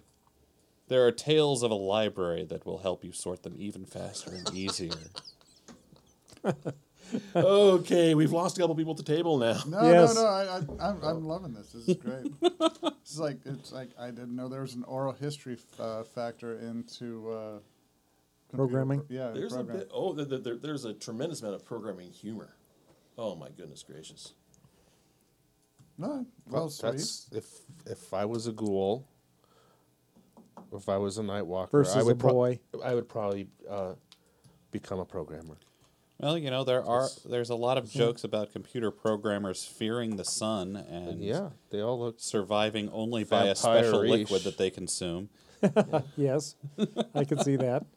[0.88, 4.54] there are tales of a library that will help you sort them even faster and
[4.54, 4.92] easier.
[7.36, 9.60] okay, we've lost a couple people at the table now.
[9.68, 10.14] No, Yes.
[10.14, 10.28] no, no.
[10.28, 11.72] I, I, I'm, I'm loving this.
[11.72, 12.32] This is great.
[13.10, 16.60] This is like it's like I didn't know there was an oral history uh, factor
[16.60, 17.34] into uh,
[18.50, 19.00] computer Programming?
[19.02, 19.90] pro- yeah, There's a bit.
[19.92, 22.54] Oh, there, there, there's a tremendous amount of programming humor.
[23.18, 24.34] Oh my goodness gracious!
[25.98, 26.92] No, Well, well, sweet.
[26.92, 27.48] that's if
[27.88, 29.08] if I was a ghoul,
[30.72, 32.60] if I was a night walker, Versus I a would pro- boy.
[32.84, 33.96] I would probably uh,
[34.72, 35.58] become a programmer.
[36.20, 40.26] Well, you know, there are there's a lot of jokes about computer programmers fearing the
[40.26, 42.16] sun and And yeah, they all look.
[42.20, 44.20] surviving only by a special Vampire-ish.
[44.22, 45.30] liquid that they consume.
[46.18, 46.56] yes,
[47.16, 47.86] I can see that.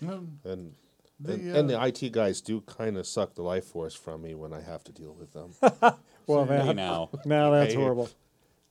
[0.00, 0.74] No, And
[1.20, 4.22] The, and, and uh, the IT guys do kind of suck the life force from
[4.22, 5.54] me when I have to deal with them.
[6.26, 7.78] Well, Hey, that, now, now that's Hey.
[7.78, 8.08] horrible.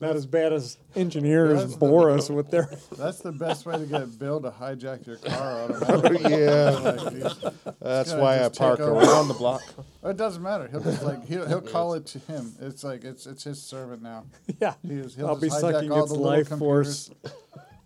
[0.01, 2.67] Not as bad as engineers bore us with their.
[2.97, 6.31] that's the best way to get Bill to hijack your car automatically.
[6.31, 9.61] yeah, Like, that's why I park around the block.
[10.03, 10.67] it doesn't matter.
[10.67, 12.51] He'll just like he'll, he'll call it to him.
[12.59, 14.25] It's like it's it's his servant now.
[14.59, 17.11] Yeah, He is, he'll I'll be sucking all its life force.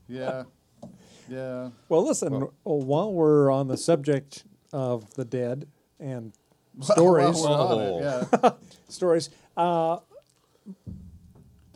[0.07, 0.43] Yeah,
[1.27, 1.71] yeah.
[1.89, 2.31] Well, listen.
[2.31, 5.67] Well, while we're on the subject of the dead
[5.99, 6.31] and
[6.79, 8.51] stories, it, yeah.
[8.87, 9.29] stories.
[9.57, 9.97] Uh,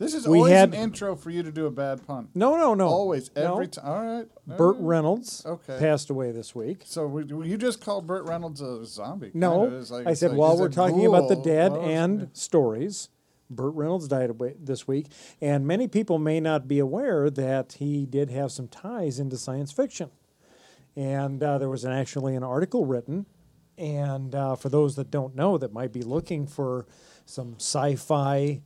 [0.00, 2.28] This is We always had- an intro for you to do a bad pun.
[2.34, 2.88] no, no, no.
[2.88, 3.52] Always, No.
[3.52, 3.84] every time.
[3.86, 4.28] All right.
[4.50, 4.84] all Burt right.
[4.84, 5.76] Reynolds Okay.
[5.78, 6.82] passed away this week.
[6.86, 9.30] So we, you just called Burt Reynolds a zombie?
[9.34, 9.92] No, kinda.
[9.94, 13.10] Like- I said like while we're talking about the dead Well, and stories,
[13.50, 15.08] Burt Reynolds died away this week,
[15.40, 19.70] and many people may not be aware that he did have some ties into science
[19.70, 20.08] fiction.
[20.96, 23.26] And uh, there was an, actually an article written,
[23.76, 26.86] and uh, for those that don't know, that might be looking for
[27.26, 28.62] some sci-fi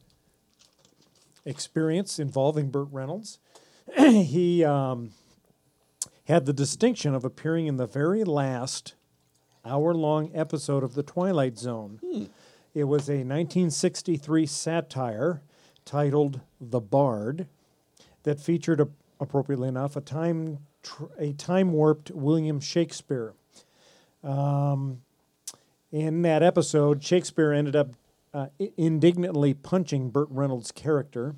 [1.44, 3.38] experience involving Burt Reynolds.
[3.96, 5.10] he um,
[6.26, 8.94] had the distinction of appearing in the very last
[9.64, 12.00] hour long episode of The Twilight Zone.
[12.74, 15.42] It was a 1963 satire
[15.84, 17.46] titled The Bard
[18.24, 18.88] that featured, a,
[19.20, 23.34] appropriately enough, a time, tr- a time warped William Shakespeare.
[24.22, 25.02] Um,
[25.92, 27.90] in that episode, Shakespeare ended up
[28.34, 31.36] uh, indignantly punching Burt Reynolds' character,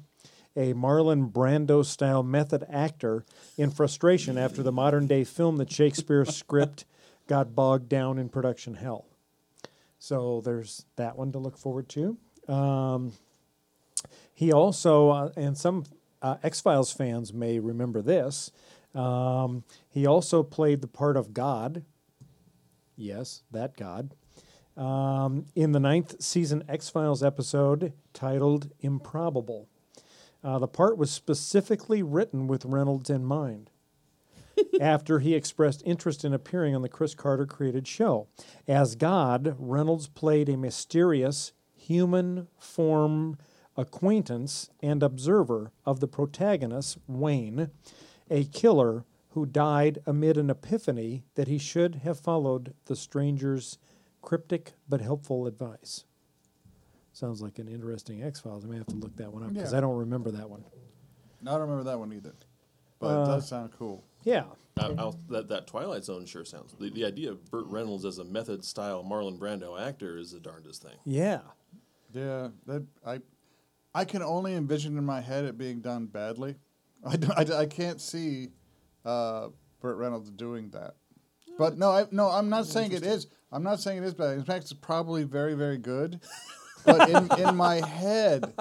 [0.56, 3.24] a Marlon Brando style method actor,
[3.58, 6.86] in frustration after the modern day film that Shakespeare's script
[7.28, 9.04] got bogged down in production hell.
[9.98, 12.16] So there's that one to look forward to.
[12.48, 13.12] Um,
[14.32, 15.84] he also, uh, and some
[16.22, 18.50] uh, X Files fans may remember this,
[18.94, 21.84] um, he also played the part of God.
[22.96, 24.14] Yes, that God.
[24.76, 29.68] Um, in the ninth season X Files episode titled Improbable.
[30.44, 33.70] Uh, the part was specifically written with Reynolds in mind
[34.80, 38.28] after he expressed interest in appearing on the Chris Carter created show.
[38.68, 43.38] As God, Reynolds played a mysterious human form
[43.76, 47.70] acquaintance and observer of the protagonist, Wayne,
[48.30, 53.78] a killer who died amid an epiphany that he should have followed the stranger's
[54.30, 56.04] cryptic but helpful advice.
[57.12, 58.64] Sounds like an interesting X Files.
[58.64, 59.78] I may have to look that one up because Yeah.
[59.78, 60.64] I don't remember that one.
[61.40, 62.34] No, I don't remember that one either,
[62.98, 64.04] but Uh, it does sound cool.
[64.24, 64.44] Yeah.
[64.78, 66.74] I, I'll, that that Twilight Zone sure sounds.
[66.78, 70.40] The, the idea of Burt Reynolds as a method style Marlon Brando actor is the
[70.40, 70.96] darndest thing.
[71.06, 71.40] Yeah.
[72.12, 73.20] Yeah, that I,
[73.94, 76.56] I can only envision in my head it being done badly.
[77.06, 78.48] I, don't- I, I can't see
[79.04, 79.48] uh,
[79.80, 80.96] Burt Reynolds doing that.
[81.58, 83.28] But no, I no, I'm not saying it is.
[83.52, 84.36] I'm not saying it is bad.
[84.38, 86.20] In fact, it's probably very, very good.
[86.84, 88.52] But in, in my head,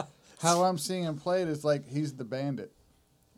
[0.42, 2.72] how I'm seeing him played is like he's the bandit,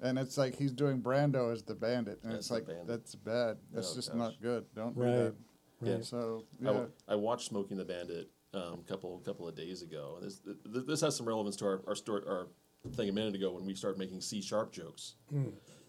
[0.02, 2.88] and it's like he's doing Brando as the bandit, and As it's the like bandit.
[2.88, 3.58] that's bad.
[3.74, 4.18] That's Oh, just gosh.
[4.18, 4.64] not good.
[4.74, 5.08] Don't Right.
[5.12, 5.36] do that.
[5.82, 5.98] Yeah.
[6.04, 9.82] So I, yeah, w- I watched Smokey and the Bandit um, couple couple of days
[9.82, 10.20] ago.
[10.22, 12.48] This th- this has some relevance to our our, story, our
[12.94, 15.16] thing a minute ago when we started making C sharp jokes.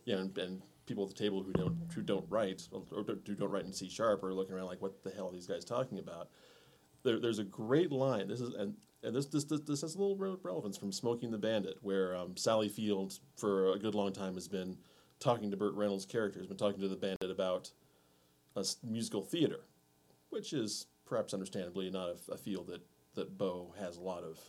[0.06, 3.50] Yeah, and, and people at the table who don't who don't write or who don't
[3.50, 5.98] write in C sharp are looking around like, what the hell are these guys talking
[5.98, 6.30] about?
[7.04, 8.28] There, there's a great line.
[8.28, 8.74] This is and.
[9.04, 11.76] And this, this, this, this has a little re- relevance from Smokey and the Bandit,
[11.82, 14.76] where um, Sally Field, for a good long time, has been
[15.20, 17.70] talking to Burt Reynolds' character, has been talking to the bandit about
[18.82, 19.60] musical theater,
[20.30, 22.80] which is perhaps understandably not a, a field that,
[23.14, 24.40] that Bo has a lot of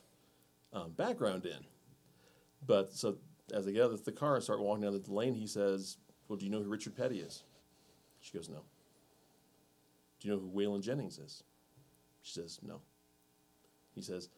[0.73, 1.63] um, background in.
[2.65, 3.17] But so
[3.53, 5.97] as they get out of the car and start walking down the lane, he says,
[6.29, 7.43] Well, do you know who Richard Petty is?
[8.21, 8.61] She goes, No.
[10.19, 11.43] Do you know who Waylon Jennings is?
[12.21, 12.81] She says, No.
[13.93, 14.29] He says,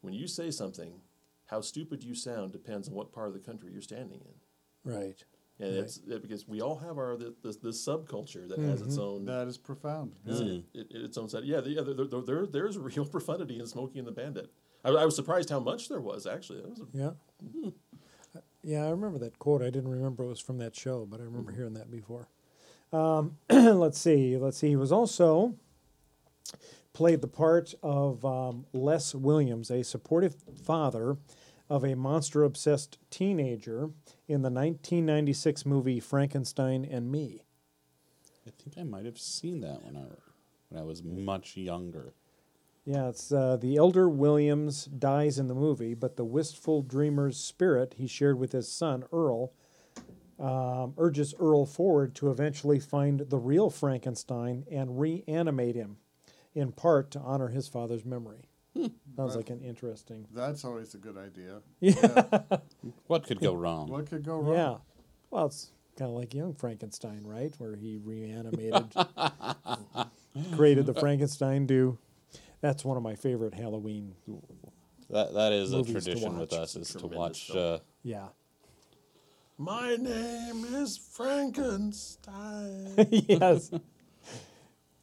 [0.00, 1.00] When you say something,
[1.46, 4.92] how stupid you sound depends on what part of the country you're standing in.
[4.92, 5.22] Right.
[5.60, 5.84] And Right.
[5.84, 9.02] it's it, because we all have our this, this, this subculture that has its mm-hmm.
[9.02, 10.14] own that is profound.
[10.26, 10.46] its, Yeah.
[10.46, 10.60] Hmm.
[10.74, 11.44] it, its own side.
[11.44, 14.52] Yeah, the, yeah there, there, there, there's real profundity in Smokey and the Bandit.
[14.84, 16.60] I, I was surprised how much there was actually.
[16.60, 17.10] That was a, Yeah.
[17.40, 17.68] Hmm.
[18.64, 19.60] Yeah, I remember that quote.
[19.60, 22.28] I didn't remember it was from that show, but I remember hearing that before.
[22.92, 24.38] Um, let's see.
[24.38, 24.68] Let's see.
[24.68, 25.54] He was also
[26.94, 31.18] played the part of um, Les Williams, a supportive father
[31.68, 33.90] of a monster obsessed teenager
[34.28, 37.42] in the 1996 movie Frankenstein and Me.
[38.46, 40.04] I think I might have seen that when I
[40.68, 42.14] when I was much younger.
[42.86, 47.94] Yeah, it's uh, the elder Williams dies in the movie, but the wistful dreamer's spirit
[47.96, 49.52] he shared with his son Earl
[50.38, 55.96] um, urges Earl forward to eventually find the real Frankenstein and reanimate him,
[56.54, 58.48] in part to honor his father's memory.
[59.16, 60.26] Sounds like an interesting.
[60.34, 61.60] That's always a good idea.
[61.80, 62.58] Yeah,
[63.06, 63.88] What could go wrong?
[63.88, 64.54] What could go wrong?
[64.54, 64.76] yeah.
[65.30, 67.54] Well, it's kind of like young Frankenstein, right?
[67.58, 68.92] Where he reanimated,
[70.56, 71.96] created the Frankenstein to.
[72.64, 74.14] That's one of my favorite Halloween.
[75.10, 77.50] That that is a tradition with us is to watch.
[77.50, 78.28] Uh, Yeah.
[79.58, 82.94] My name is Frankenstein.
[83.28, 83.70] yes.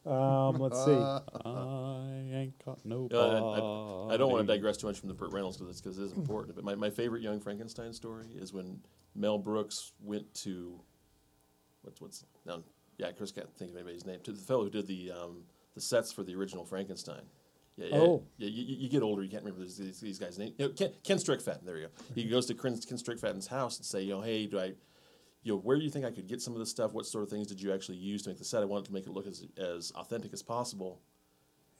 [0.03, 0.91] Um, let's see.
[0.91, 3.07] Uh, I ain't got no.
[3.14, 5.80] Uh, I, I, I don't want to digress too much from the Burt Reynolds because
[5.80, 6.55] because it is important.
[6.55, 8.80] But my, my favorite Young Frankenstein story is when
[9.14, 10.82] Mel Brooks went to
[11.84, 12.64] what's what's now
[12.97, 15.43] yeah Chris can't think of anybody's name to the fellow who did the um,
[15.76, 17.22] the sets for the original Frankenstein.
[17.78, 18.24] Yeah, yeah, Oh.
[18.38, 18.50] yeah.
[18.50, 20.54] You, you get older, you can't remember these, these, these guys' names.
[20.58, 21.66] You know, Ken, Ken Strickfaden.
[21.66, 22.04] There you go.
[22.16, 24.74] He goes to Ken, Ken Strickfaden's house and say, you know, hey, do I,
[25.44, 26.94] you know, where do you think I could get some of this stuff?
[26.94, 28.62] What sort of things did you actually use to make the set?
[28.62, 31.02] I wanted to make it look as as authentic as possible.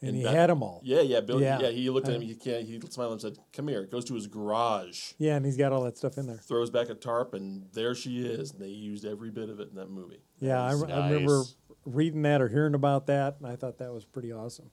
[0.04, 0.82] And he had them all.
[0.84, 1.39] Yeah, yeah, Bill.
[1.39, 1.60] Yeah.
[1.60, 2.22] Yeah, he looked at him.
[2.24, 2.66] He can't.
[2.66, 5.84] He smiled and said, "Come here." Goes to his garage, Yeah, and he's got all
[5.84, 6.38] that stuff in there.
[6.38, 8.52] throws back a tarp, and there she is.
[8.52, 10.24] And they used every bit of it in that movie.
[10.39, 11.44] Yeah, I, re- I remember
[11.86, 14.72] reading that or hearing about that, and I thought that was pretty awesome.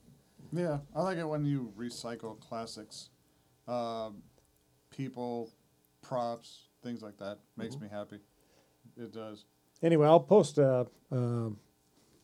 [0.51, 3.09] Yeah, I like it when you recycle classics,
[3.67, 4.23] um,
[4.89, 5.51] people,
[6.01, 7.39] props, things like that.
[7.57, 7.83] Makes Mm-hmm.
[7.85, 8.19] me happy.
[8.97, 9.45] It does.
[9.83, 11.57] Anyway, I'll post a, um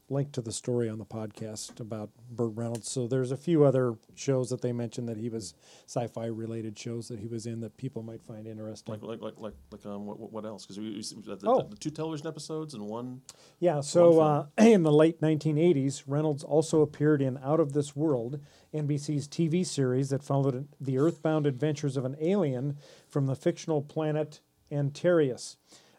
[0.07, 2.91] link to the story on the podcast about Burt Reynolds.
[2.91, 5.55] So there's a few other shows that they mentioned that he was
[5.87, 8.93] sci-fi related shows that he was in that people might find interesting.
[8.93, 10.63] Like, like, like, like, like um, what, what- else?
[10.63, 11.63] Because we, we, the, Oh.
[11.67, 13.21] the two television episodes and one.
[13.59, 18.39] Yeah, so uh, in the late 1980s, Reynolds also appeared in Out of This World,
[18.75, 22.77] NBC's TV series that followed the earthbound adventures of an alien
[23.07, 24.39] from the fictional planet
[24.71, 25.57] Antareus.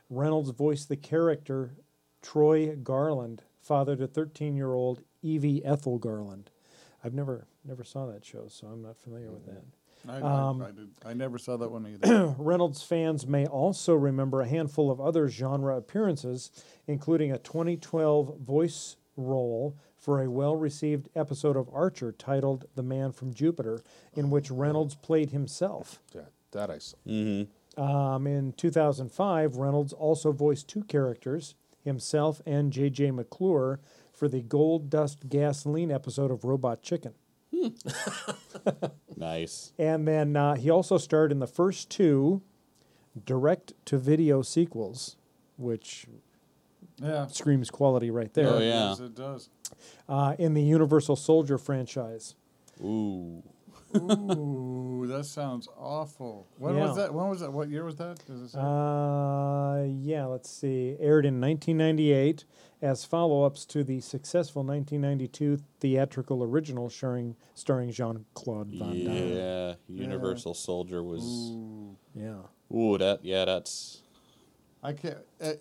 [0.09, 1.75] Reynolds voiced the character
[2.23, 6.51] Troy Garland, father to 13-year-old Evie Ethel Garland.
[7.05, 9.63] I've never never saw that show, so I'm not familiar with that.
[10.09, 12.35] I, Um, I, I, did, I never saw that one either.
[12.39, 16.51] Reynolds fans may also remember a handful of other genre appearances,
[16.87, 23.11] including a 2012 voice role for a well received episode of Archer titled The Man
[23.13, 23.83] from Jupiter,
[24.15, 26.01] in which Reynolds played himself.
[26.15, 26.97] Yeah, that I saw.
[27.77, 31.55] Um, in 2005, Reynolds also voiced two characters,
[31.87, 33.13] himself and J.J.
[33.13, 33.81] McClure,
[34.13, 37.15] for the Gold Dust Gasoline episode of Robot Chicken.
[39.17, 39.73] Nice.
[39.79, 42.43] And then uh, he also starred in the first two
[43.25, 45.17] direct to video sequels,
[45.57, 46.07] which
[47.03, 47.27] yeah.
[47.29, 48.73] screams quality right there, Oh, It yeah.
[48.81, 49.49] does, It does.
[50.09, 52.35] uh, in the Universal Soldier franchise.
[52.85, 53.43] Ooh.
[53.95, 56.47] Ooh, that sounds awful.
[56.59, 57.15] When was that?
[57.15, 57.53] When was that?
[57.53, 58.25] What year was that?
[58.27, 58.59] Does it say?
[58.59, 60.97] Uh, yeah, let's see.
[60.99, 62.45] Aired in 1998
[62.83, 69.37] as follow ups to the successful 1992 theatrical original starring, starring Jean Claude Van Damme.
[69.37, 69.75] Yeah.
[69.89, 71.23] Universal Soldier was.
[71.23, 71.97] Ooh.
[72.15, 72.77] Yeah.
[72.77, 74.03] Ooh, that yeah, that's
[74.83, 75.19] I can't.
[75.41, 75.53] Uh,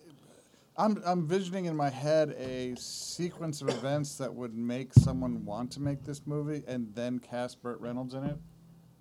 [0.78, 5.70] I'm I'm visioning in my head a sequence of events that would make someone want
[5.72, 8.36] to make this movie and then cast Burt Reynolds in it,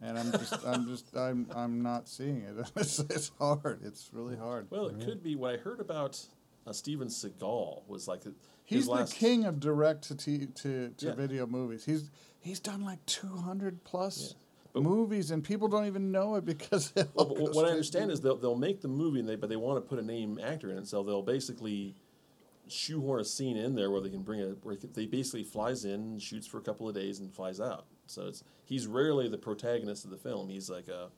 [0.02, 2.72] and I'm just I'm just I'm I'm not seeing it.
[2.78, 3.82] It's, it's hard.
[3.84, 4.68] It's really hard.
[4.70, 6.26] Well, it could be what I heard about
[6.66, 10.90] uh, Steven Seagal was like his He's last, the king of direct to t- to,
[10.98, 11.14] to Yeah.
[11.14, 11.84] video movies.
[11.86, 12.10] He's
[12.40, 14.42] he's done like 200 plus But-
[14.82, 18.22] movies, and people don't even know it because Well, all but what I understand is
[18.22, 20.72] they'll they'll make the movie, and they but they want to put a name actor
[20.72, 21.96] in it, so they'll basically
[22.68, 26.20] shoehorn a scene in there where they can bring a where they basically flies in,
[26.20, 27.86] shoots for a couple of days, and flies out.
[28.08, 30.50] So it's he's rarely the protagonist of the film.
[30.50, 31.10] He's like a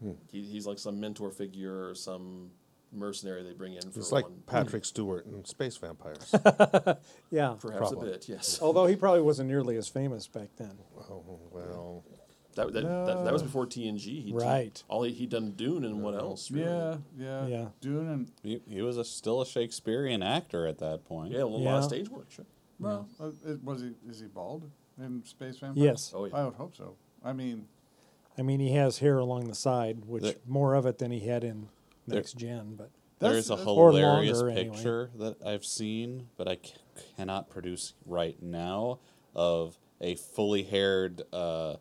[0.00, 0.12] hmm.
[0.30, 2.50] he, he's like some mentor figure or some
[2.92, 6.34] mercenary they bring in for It's like one, Patrick Stewart in Space Vampires.
[7.30, 7.56] Yeah.
[7.58, 8.10] perhaps Probably.
[8.10, 8.28] a bit.
[8.28, 10.78] Yes, Although he probably wasn't nearly as famous back then.
[11.10, 12.04] oh, well,
[12.56, 14.24] that, that, that, that was before TNG.
[14.24, 14.82] He Right.
[14.88, 16.50] all he he done Dune and what else?
[16.50, 16.66] really?
[16.66, 17.66] yeah, yeah, Yeah.
[17.80, 21.32] Dune and he, he was a, still a Shakespearean actor at that point.
[21.32, 21.76] yeah, a lot Yeah.
[21.78, 22.30] of stage work.
[22.30, 22.44] Sure.
[22.80, 23.30] well, uh,
[23.62, 25.84] was he is he bald in Space Vampires?
[25.84, 26.12] Yes.
[26.14, 26.34] Oh yeah.
[26.36, 26.96] I would hope so.
[27.24, 27.66] I mean,
[28.38, 31.20] I mean, he has hair along the side, which The- more of it than he
[31.20, 31.68] had in
[32.06, 32.74] There- Next Gen.
[32.76, 34.74] But There's a hilarious longer, anyway.
[34.76, 36.74] picture that I've seen, but I c-
[37.16, 38.98] cannot produce right now
[39.34, 41.76] of a fully haired uh,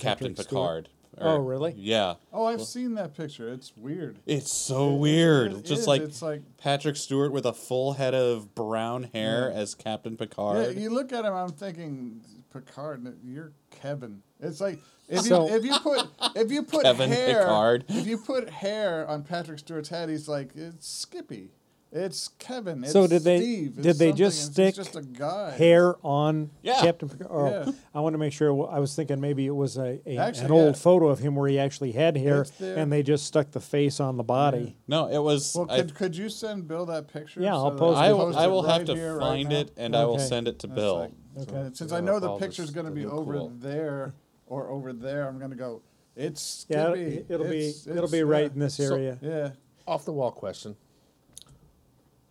[0.00, 0.84] Captain Patrick Stewart?
[0.84, 0.88] Picard.
[1.22, 1.74] Oh, really?
[1.76, 2.14] Yeah.
[2.32, 3.52] oh, I've seen that picture.
[3.52, 4.18] It's weird.
[4.26, 5.52] It's so It- weird.
[5.52, 5.86] it Just is.
[5.86, 10.56] like it's like Patrick Stewart with a full head of brown hair as Captain Picard.
[10.56, 10.82] yeah, Picard.
[10.82, 11.34] you look at him.
[11.34, 12.22] I'm thinking
[12.52, 13.06] Picard.
[13.06, 14.22] n- You're Kevin.
[14.40, 14.78] It's like
[15.08, 17.84] if So- you if you put if you put Kevin hair Picard.
[17.88, 21.50] if you put hair on Patrick Stewart's head, he's like it's Skippy.
[21.92, 22.84] It's Kevin.
[22.84, 23.76] It's So did they- Steve.
[23.76, 25.50] did it's they just stick just a guy?
[25.50, 26.80] hair on Yeah.
[26.80, 27.28] Captain Picard.
[27.32, 27.72] Oh, Yeah.
[27.92, 28.68] I want to make sure.
[28.70, 30.80] I was thinking maybe it was a, a Actually, an old yeah.
[30.80, 34.16] photo of him where he actually had hair, and they just stuck the face on
[34.16, 34.76] the body.
[34.86, 35.52] no, it was.
[35.56, 37.40] Well, I, could, could you send Bill that picture?
[37.40, 38.12] Yeah, I'll post I I it.
[38.12, 40.46] will, post I it will have to here, right find it and I will send
[40.46, 40.96] it to That's Bill.
[40.96, 41.46] like- Okay.
[41.52, 43.52] So- since Yeah, I know the all picture's going to be over cool.
[43.58, 44.14] there
[44.46, 45.82] or over there, I'm going to go.
[46.16, 47.16] It's Yeah, Skippy.
[47.18, 49.18] it- it'll be It's- it'll be right in this area.
[49.20, 49.50] Yeah.
[49.88, 50.76] off the wall question.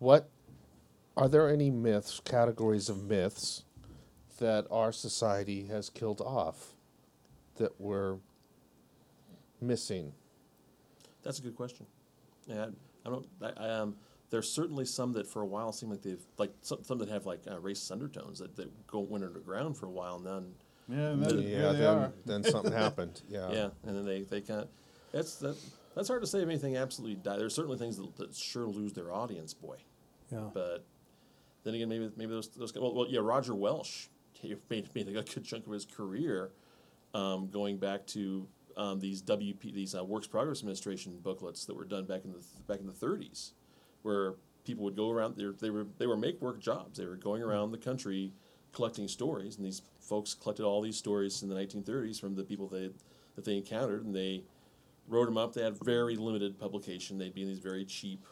[0.00, 0.30] What
[1.14, 3.64] are there any myths, categories of myths
[4.38, 6.72] that our society has killed off
[7.56, 8.16] that we're
[9.60, 10.14] missing?
[11.22, 11.84] That's a good question.
[12.46, 12.68] Yeah,
[13.04, 13.26] I don't.
[13.42, 13.96] I, I, um,
[14.30, 17.26] there's certainly some that for a while seem like they've like some, some that have
[17.26, 20.16] like uh, racist undertones that, that go went underground for a while.
[20.16, 20.54] And then
[20.88, 23.20] Yeah, and then Yeah, yeah, then, then something happened.
[23.28, 23.50] Yeah.
[23.52, 24.68] yeah, and then they they kind of
[25.12, 25.56] that's that
[25.94, 27.36] that's hard to say if anything absolutely die.
[27.36, 29.76] There's certainly things that, that sure lose their audience, boy.
[30.30, 30.48] Yeah.
[30.52, 30.84] But
[31.64, 34.08] then again, maybe maybe those those well, well yeah, Roger Welsch
[34.68, 36.50] made, made a good chunk of his career
[37.14, 41.84] um, going back to um, these WP these uh, Works Progress Administration booklets that were
[41.84, 43.52] done back in the back in the 30s,
[44.02, 45.36] where people would go around.
[45.36, 46.98] They were they were, they were make work jobs.
[46.98, 48.32] They were going around the country
[48.72, 52.68] collecting stories, and these folks collected all these stories in the 1930s from the people
[52.68, 52.90] they
[53.36, 54.44] that they encountered, and they
[55.08, 55.52] wrote them up.
[55.52, 57.18] They had very limited publication.
[57.18, 58.24] They'd be in these very cheap,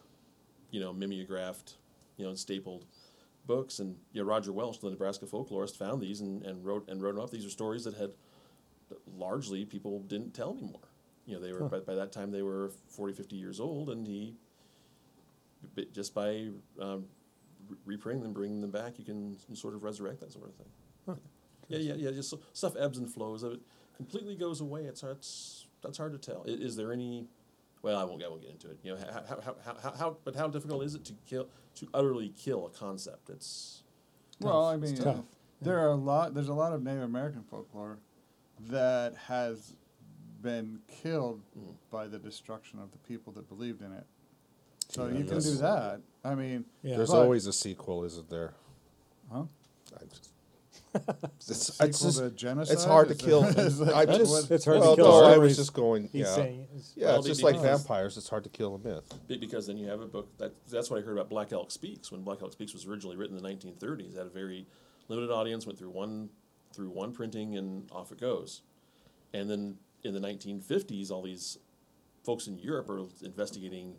[0.71, 1.77] you know, mimeographed,
[2.19, 2.85] you know, stapled
[3.47, 3.79] books.
[3.79, 7.15] And you know, Roger Welsch, the Nebraska folklorist, found these and, and wrote and wrote
[7.15, 7.31] them up.
[7.31, 8.11] These are stories that had
[9.17, 10.89] largely people didn't tell anymore.
[11.25, 14.07] You know, they were by, by that time they were 40, 50 years old, and
[14.07, 14.35] he
[15.93, 16.49] just by
[16.81, 17.05] um,
[17.85, 20.67] reprinting them, bringing them back, you can sort of resurrect that sort of thing.
[21.69, 22.11] Yeah, yeah, yeah.
[22.13, 23.43] Just stuff ebbs and flows.
[23.43, 23.61] It
[23.97, 26.45] completely goes away, it's hard, it's that's hard to tell.
[26.45, 27.27] Is, is there any?
[27.83, 28.23] Well, I won't.
[28.23, 28.79] I won't get into it.
[28.83, 31.49] You know, how, how, how, how, how, how but how difficult is it to kill
[31.77, 33.31] to utterly kill a concept?
[33.31, 33.83] It's
[34.41, 35.25] Well, I mean, tough.
[35.63, 36.35] there are a lot.
[36.35, 37.99] There's a lot of Native American folklore
[38.69, 39.75] that has
[40.43, 41.75] been killed Mm.
[41.91, 44.07] by the destruction of the people that believed in it.
[44.89, 46.01] So Yeah, you can do that.
[46.25, 46.97] I mean, Yeah.
[46.97, 48.55] There's But- always a sequel, isn't there?
[49.33, 49.45] huh?
[50.01, 50.31] I just,
[50.95, 52.73] it's, it's, just, genocide.
[52.73, 53.43] it's hard to Is kill.
[53.43, 56.05] that- is that I what- It's hard to kill no, I was just going.
[56.05, 58.17] He's yeah, saying, it's- yeah, Well, it's just like vampires.
[58.17, 59.13] It's hard to kill a myth.
[59.27, 62.11] Because then you have a book that that's what I heard about Black Elk Speaks
[62.11, 64.15] when Black Elk Speaks was originally written in the 1930s.
[64.15, 64.67] It had a very
[65.09, 66.31] limited audience, went through one
[66.73, 68.63] through one printing, and off it goes.
[69.33, 71.59] And then in the 1950s, all these
[72.25, 73.97] folks in Europe are investigating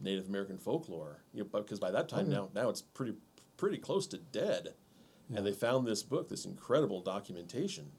[0.00, 1.22] Native American folklore.
[1.32, 2.32] You know, because by that time hmm.
[2.32, 3.14] now now it's pretty
[3.56, 4.74] pretty close to dead,
[5.34, 7.90] and they found this book, this incredible documentation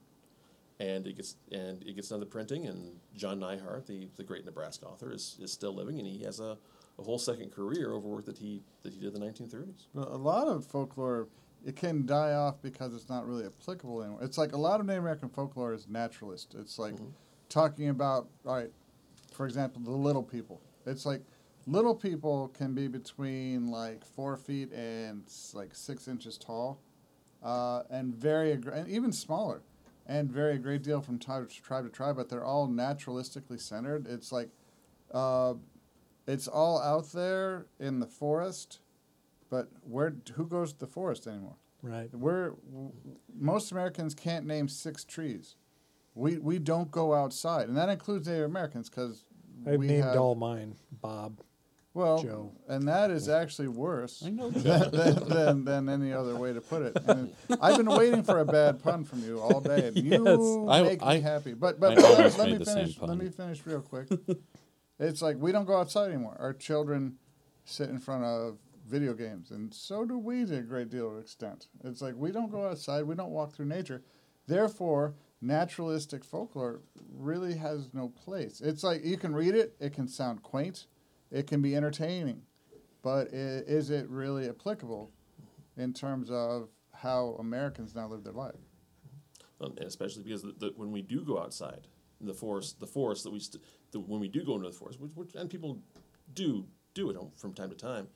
[0.79, 2.65] and it gets and it gets done to printing.
[2.65, 6.39] And John Neihardt, the, the great Nebraska author, is, is still living, and he has
[6.39, 6.57] a,
[6.99, 9.87] a whole second career over work that he that he did in the 1930s.
[9.93, 11.27] But a lot of folklore,
[11.65, 14.23] it can die off because it's not really applicable anymore.
[14.23, 16.55] It's like a lot of Native American folklore is naturalist.
[16.57, 17.09] It's like mm-hmm.
[17.49, 18.71] talking about, all right,
[19.31, 20.61] for example, the little people.
[20.85, 21.21] It's like
[21.65, 26.81] little people can be between like four feet and like six inches tall,
[27.43, 29.61] uh, and vary, a and even smaller,
[30.05, 32.15] and vary a great deal from tribe to tribe to tribe.
[32.15, 34.07] But they're all naturalistically centered.
[34.07, 34.49] It's like,
[35.11, 35.55] uh,
[36.27, 38.79] it's all out there in the forest,
[39.49, 41.57] but where who goes to the forest anymore?
[41.83, 42.09] right.
[42.13, 42.91] We're w-
[43.37, 45.55] most Americans can't name six trees.
[46.15, 49.25] We we don't go outside, and that includes Native Americans because
[49.67, 51.41] I've we named have, all mine Bob.
[51.93, 52.51] Well, Joe.
[52.67, 56.61] and that is actually worse I know than, than, than, than any other way to
[56.61, 56.97] put it.
[57.07, 60.81] And I've been waiting for a bad pun from you all day, and you I-
[60.83, 61.53] make I- me happy.
[61.53, 62.99] But but, I but let, let made me the same finish.
[62.99, 63.17] Let pun.
[63.19, 64.07] me finish real quick.
[64.99, 66.35] it's like we don't go outside anymore.
[66.39, 67.17] Our children
[67.65, 71.19] sit in front of video games, and so do we to a great deal of
[71.21, 71.67] extent.
[71.83, 73.03] It's like we don't go outside.
[73.03, 74.01] We don't walk through nature.
[74.47, 76.81] Therefore, naturalistic folklore
[77.17, 78.59] really has no place.
[78.61, 79.75] It's like you can read it.
[79.79, 80.87] It can sound quaint.
[81.33, 82.43] It can be entertaining
[83.03, 85.11] but is it really applicable
[85.77, 88.55] in terms of how Americans now live their life?
[89.61, 91.87] Um, especially because the, the, when we do go outside
[92.19, 93.61] the forest, the forest that we st-
[93.91, 95.79] the, when we do go into the forest, which, which and people
[96.33, 98.07] do do it from time to time,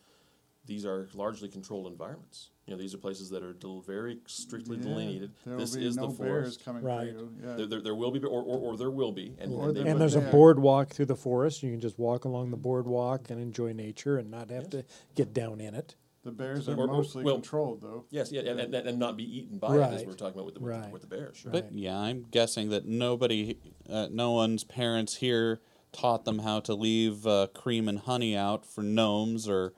[0.65, 2.51] these are largely controlled environments.
[2.67, 5.31] You know, these are places that are del- very strictly Yeah, delineated.
[5.45, 6.65] There this will be is no the bears forest.
[6.65, 7.13] coming Right.
[7.13, 7.33] for you.
[7.41, 7.55] Yeah.
[7.55, 9.79] There, there, there will be, or, or, or there will be, and, Or and they
[9.79, 11.63] there And will- there's a boardwalk through the forest.
[11.63, 14.71] You can just walk along the boardwalk and enjoy nature and not have Yes.
[14.71, 15.95] to get down in it.
[16.23, 18.03] the bears are Or- or- mostly well- controlled, though.
[18.09, 20.07] Yes, yeah, and, and, and not be eaten by it, as Right.
[20.07, 20.91] we're talking about with the, with, the, Right.
[20.91, 21.37] with the bears.
[21.37, 21.53] Sure.
[21.53, 21.73] But Right.
[21.73, 23.57] yeah, I'm guessing that nobody,
[23.89, 25.61] uh, no one's parents here
[25.93, 29.71] taught them how to leave uh, cream and honey out for gnomes or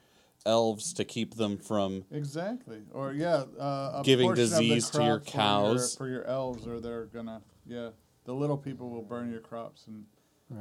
[0.46, 2.06] elves to keep them from.
[2.12, 2.82] Exactly.
[2.92, 5.96] Or yeah, uh, a Giving portion of the disease to your crop for cows.
[5.96, 7.90] for your elves, or they're gonna yeah.
[8.26, 10.06] The little people will burn your crops, and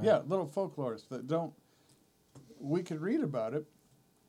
[0.03, 1.53] yeah, little folklores that don't.
[2.61, 3.67] We could read about it,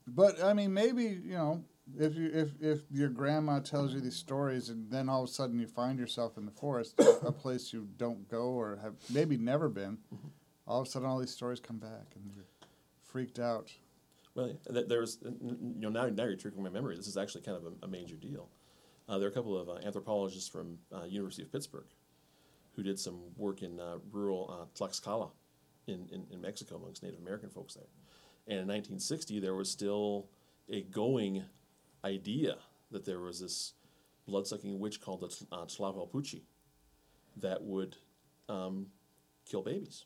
[0.07, 1.63] but I mean, maybe you know,
[1.97, 5.31] if you if if your grandma tells you these stories, and then all of a
[5.31, 9.37] sudden you find yourself in the forest, a place you don't go or have maybe
[9.37, 9.97] never been,
[10.67, 12.45] all of a sudden all these stories come back, and you're
[13.03, 13.71] freaked out.
[14.35, 16.95] Well, th- there's you know now now you're triggering my memory.
[16.95, 18.49] This is actually kind of a, a major deal.
[19.07, 21.87] Uh, there are a couple of uh, anthropologists from uh, University of Pittsburgh
[22.75, 25.31] who did some work in uh, rural uh, Tlaxcala
[25.87, 27.87] in, in, in Mexico amongst Native American folks there.
[28.47, 30.27] And in 1960, there was still
[30.69, 31.43] a going
[32.05, 32.57] idea
[32.91, 33.73] that there was this
[34.27, 35.97] blood-sucking witch called the Tl-
[36.37, 36.39] uh,
[37.37, 37.97] that would
[38.47, 38.87] um,
[39.49, 40.05] kill babies.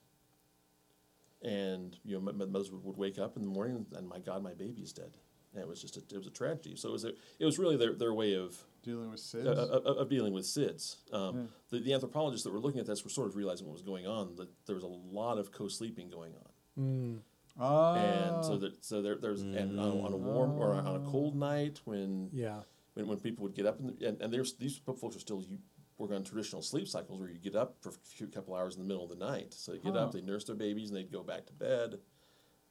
[1.43, 4.19] And you know, m- m- mothers would, would wake up in the morning and my
[4.19, 5.17] God, my baby is dead.
[5.53, 6.75] And it was just a, it was a tragedy.
[6.75, 9.45] So it was a, it was really their, their way of Dealing with SIDS.
[9.45, 10.97] uh, uh, of dealing with SIDS.
[11.13, 13.81] Um, the, the anthropologists that were looking at this were sort of realizing what was
[13.83, 14.35] going on.
[14.35, 17.21] That there was a lot of co-sleeping going on,
[17.59, 17.95] oh.
[17.95, 21.35] and so that so there, there's and on, on a warm or on a cold
[21.35, 22.61] night when Yeah.
[22.95, 25.59] when, when people would get up the, and, and there's these folks are still you
[26.03, 28.81] work on traditional sleep cycles where you get up for a few couple hours in
[28.81, 29.53] the middle of the night.
[29.53, 29.99] So they get Huh.
[29.99, 31.99] up, they nurse their babies, and they'd go back to bed,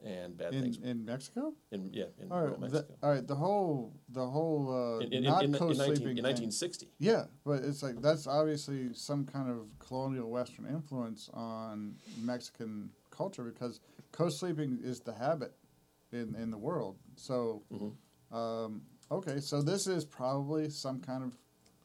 [0.05, 1.55] and bad in, things in Mexico.
[1.71, 2.95] in yeah in All right, the, Mexico.
[3.03, 3.27] all right.
[3.27, 6.19] The whole, the whole, uh, in, in, not in, in, co-sleeping 19, thing.
[6.19, 6.89] in 1960.
[6.99, 13.45] Yeah, but it's like that's obviously some kind of colonial Western influence on Mexican culture
[13.45, 13.81] because
[14.13, 15.55] co-sleeping is the habit
[16.13, 16.99] in in the world.
[17.17, 18.37] So, Mm-hmm.
[18.37, 21.37] um, okay, so this is probably some kind of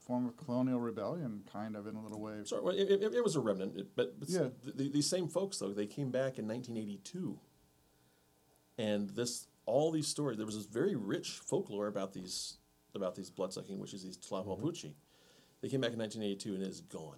[0.07, 2.35] form of colonial rebellion, kind of in a little way.
[2.45, 4.47] Sorry, well, it, it, it was a remnant, it- but, but Yeah.
[4.63, 7.37] th- th- these same folks though they came back in 1982,
[8.77, 12.57] and this all these stories there was this very rich folklore about these
[12.95, 14.49] about these bloodsucking witches, these mm-hmm.
[14.49, 14.93] Tlahuelpuchi.
[15.61, 17.17] They came back in 1982 and it is gone.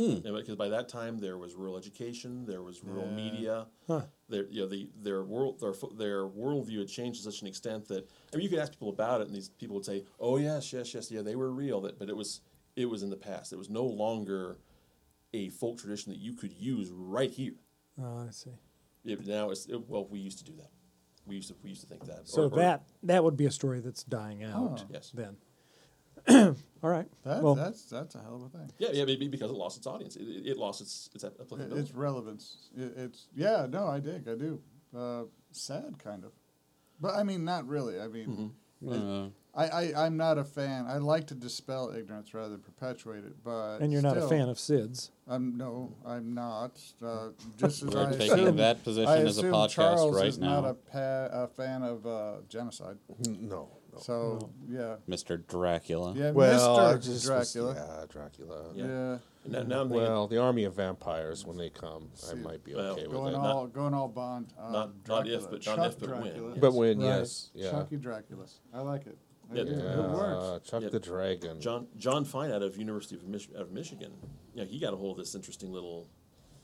[0.00, 0.26] Hmm.
[0.26, 3.14] And because by that time there was rural education, there was rural Yeah.
[3.14, 3.66] media,
[4.30, 7.86] their you know the their world their their worldview had changed to such an extent
[7.88, 10.38] that I mean you could ask people about it and these people would say oh
[10.38, 12.40] yes yes yes yeah they were real that but it was
[12.76, 14.56] it was in the past it was no longer
[15.34, 17.54] a folk tradition that you could use right here
[18.00, 18.50] Oh, I see.
[19.04, 20.70] it, now it's it, well we used to do that
[21.26, 23.46] we used to we used to think that So Or- or- that that would be
[23.46, 24.80] a story that's dying out.
[24.82, 24.86] Oh.
[24.90, 25.10] Yes.
[25.12, 25.36] Then.
[26.28, 27.06] All right.
[27.24, 28.70] That, well, that's that's a hell of a thing.
[28.78, 31.78] yeah yeah maybe because it lost its audience it, it, it lost its its applicability
[31.80, 32.70] Its relevance.
[32.76, 33.66] It, it's yeah.
[33.68, 34.26] No, I dig.
[34.28, 34.60] I do.
[34.96, 36.32] Uh, sad, kind of.
[37.00, 38.00] But I mean, not really.
[38.00, 38.52] I mean,
[38.86, 40.86] Uh, I, I I'm not a fan.
[40.86, 43.42] I like to dispel ignorance rather than perpetuate it.
[43.44, 45.10] But and you're not a fan of SIDS.
[45.28, 45.94] I'm no.
[46.06, 46.80] I'm not.
[47.04, 50.16] Uh, just as We're I taking assume, that position I as a assume podcast Charles
[50.16, 52.96] right is not a, pa- a fan of uh, genocide.
[53.28, 53.68] No.
[53.92, 53.98] No.
[54.00, 55.44] So yeah, Mr.
[55.46, 56.14] Dracula.
[56.16, 56.96] yeah, Well, I Mr.
[56.96, 57.74] just was- Dracula.
[57.74, 58.64] yeah, Dracula.
[58.74, 58.84] Yeah.
[58.86, 59.18] yeah.
[59.44, 62.36] And now, now I'm thinking, Well, the army of vampires when they come, I See,
[62.36, 63.38] might be well, okay with Going it.
[63.38, 64.52] Not- all going all Bond.
[64.58, 65.50] Uh, not- not if, Dracula.
[65.50, 66.20] but- not Chuck if, but when.
[66.22, 66.56] Dracula.
[66.58, 67.06] But when, Right.
[67.06, 68.58] yes, yeah, Chucky Draculas.
[68.72, 69.16] I like it.
[69.52, 70.68] Yeah, It, it yeah, works.
[70.70, 70.88] Chuck Yeah.
[70.90, 71.60] the Dragon.
[71.60, 74.12] John John Fine out of University of, Mich- out of Michigan,
[74.54, 76.06] you know, he got a hold of this interesting little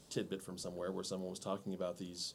[0.08, 2.34] tidbit from somewhere where someone was talking about these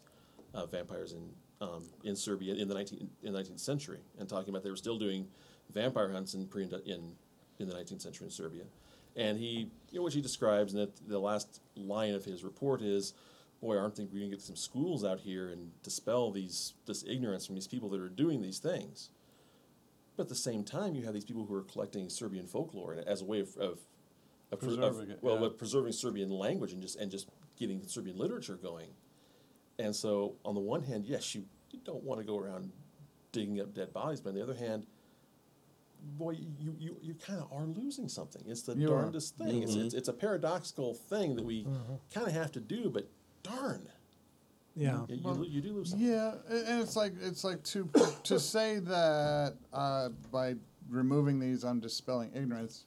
[0.53, 1.29] uh, vampires in
[1.62, 4.76] um, in Serbia in the 19, in the 19th century and talking about they were
[4.76, 5.28] still doing
[5.74, 7.14] vampire hunts in pre in
[7.59, 8.64] in the 19th century in Serbia,
[9.16, 12.82] and he you know which he describes and that the last line of his report
[12.82, 13.14] is.
[13.62, 17.03] Boy, aren't think we going to get some schools out here and dispel these this
[17.07, 19.12] ignorance from these people that are doing these things?
[20.18, 23.22] But at the same time, you have these people who are collecting Serbian folklore as
[23.22, 23.78] a way of, of,
[24.51, 25.49] of, pre- of- Preserving it, well, yeah.
[25.55, 28.88] preserving Serbian language and just and just getting Serbian literature going.
[29.82, 32.71] And so, on the one hand, yes, you, you don't want to go around
[33.32, 34.86] digging up dead bodies, but on the other hand,
[36.17, 38.41] boy, you you, you kind of are losing something.
[38.47, 39.01] It's the You are.
[39.01, 39.63] darndest thing.
[39.63, 41.65] It's, it's it's a paradoxical thing that we
[42.13, 43.07] kind of have to do, but
[43.43, 43.88] darn,
[44.75, 45.05] Yeah.
[45.07, 46.07] you, you, lo- you do lose something.
[46.07, 47.89] Yeah, and it's like it's like to
[48.23, 50.55] to say that uh, by
[50.89, 52.86] removing these, I'm dispelling ignorance,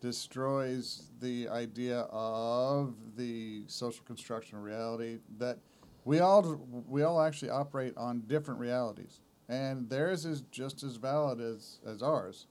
[0.00, 5.58] destroys the idea of the social construction of reality that
[6.04, 11.40] we all we all actually operate on different realities, and theirs is just as valid
[11.40, 12.46] as as ours.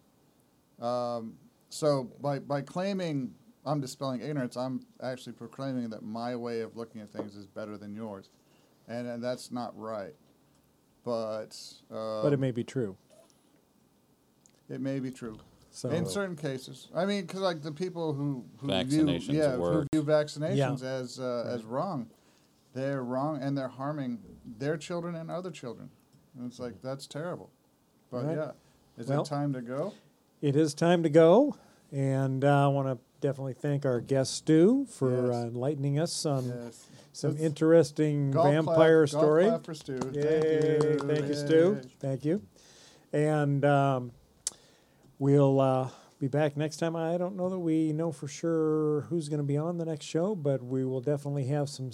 [0.82, 1.36] Um,
[1.70, 3.34] so by by claiming
[3.66, 7.78] I'm dispelling ignorance, I'm actually proclaiming that my way of looking at things is better
[7.78, 8.30] than yours,
[8.88, 10.14] and, and that's not right.
[11.04, 11.56] But
[11.92, 12.98] uh, But it may be true.
[14.70, 15.38] it may be true
[15.72, 16.90] So in certain cases.
[16.96, 21.20] I mean, because like the people who who Vaccinations view, yeah, who view vaccinations as
[21.20, 22.10] uh, as wrong,
[22.74, 24.20] they're wrong and they're harming
[24.60, 25.90] their children and other children.
[26.38, 27.50] And it's like that's terrible.
[28.12, 28.36] But Right.
[28.38, 28.52] yeah,
[28.98, 29.94] is Well- it time to go?
[30.42, 31.56] it is time to go,
[31.92, 35.36] and uh, I want to definitely thank our guest Stu for Yes.
[35.36, 36.88] uh, enlightening us on Yes.
[37.14, 39.46] some That's- interesting Golf clap- vampire golf story.
[39.46, 39.94] clap for Stu.
[40.14, 41.00] Yay, Thank you.
[41.08, 41.34] Thank you.
[41.34, 41.82] Stu.
[42.00, 42.42] Thank you.
[43.14, 44.12] And um,
[45.20, 46.96] we'll uh, be back next time.
[46.96, 50.06] I don't know that we know for sure who's going to be on the next
[50.06, 51.92] show, but we will definitely have some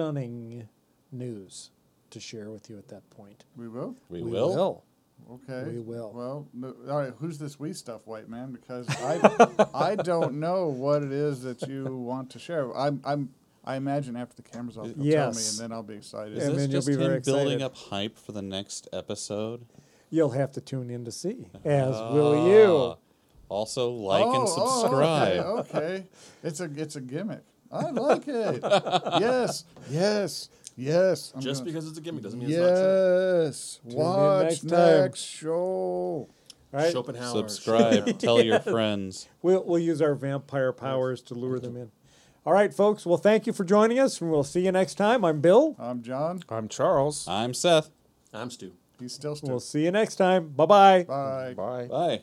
[0.00, 0.66] stunning
[1.12, 1.70] news
[2.10, 3.44] to share with you at that point.
[3.56, 3.96] We will.
[4.08, 4.82] We, will.
[5.30, 5.70] Okay.
[5.70, 6.12] We will.
[6.14, 7.12] Well, no, all right.
[7.18, 8.50] Who's this we stuff, white man?
[8.50, 12.74] Because I, I don't know what it is that you want to share.
[12.74, 13.28] I'm, I'm,
[13.64, 16.38] I imagine after the camera's off, you'll tell me, and then I'll be excited.
[16.38, 17.62] Is And this then you'll just be him very building excited.
[17.64, 19.66] up hype for the next episode?
[20.08, 22.76] You'll have to tune in to see, as will you.
[22.76, 22.96] Ah.
[23.50, 25.42] Also, like and Oh, subscribe.
[25.44, 26.06] Oh, okay, okay.
[26.42, 27.42] It's a, it's a gimmick.
[27.72, 28.60] I like it.
[29.20, 31.32] yes, yes, yes.
[31.34, 33.44] I'm Just gonna- because it's a gimmick doesn't mean it's not true.
[33.44, 33.80] Yes.
[33.88, 35.12] in Watch next next, time.
[35.14, 36.28] show.
[36.72, 36.92] Right?
[36.92, 37.32] Schopenhauer.
[37.48, 37.94] Subscribe.
[37.94, 38.12] Schopenhauer.
[38.18, 39.28] Tell your friends.
[39.42, 41.90] We'll, we'll use our vampire powers to lure them in.
[42.46, 43.04] All right, folks.
[43.04, 45.24] Well, thank you for joining us, and we'll see you next time.
[45.24, 45.76] I'm Bill.
[45.78, 46.42] I'm John.
[46.48, 47.26] I'm Charles.
[47.28, 47.90] I'm Seth.
[48.32, 48.72] I'm Stu.
[48.98, 49.48] He's still still.
[49.50, 50.48] We'll see you next time.
[50.48, 51.02] Bye bye.
[51.04, 51.54] Bye.
[51.56, 51.86] Bye.
[51.86, 52.22] Bye.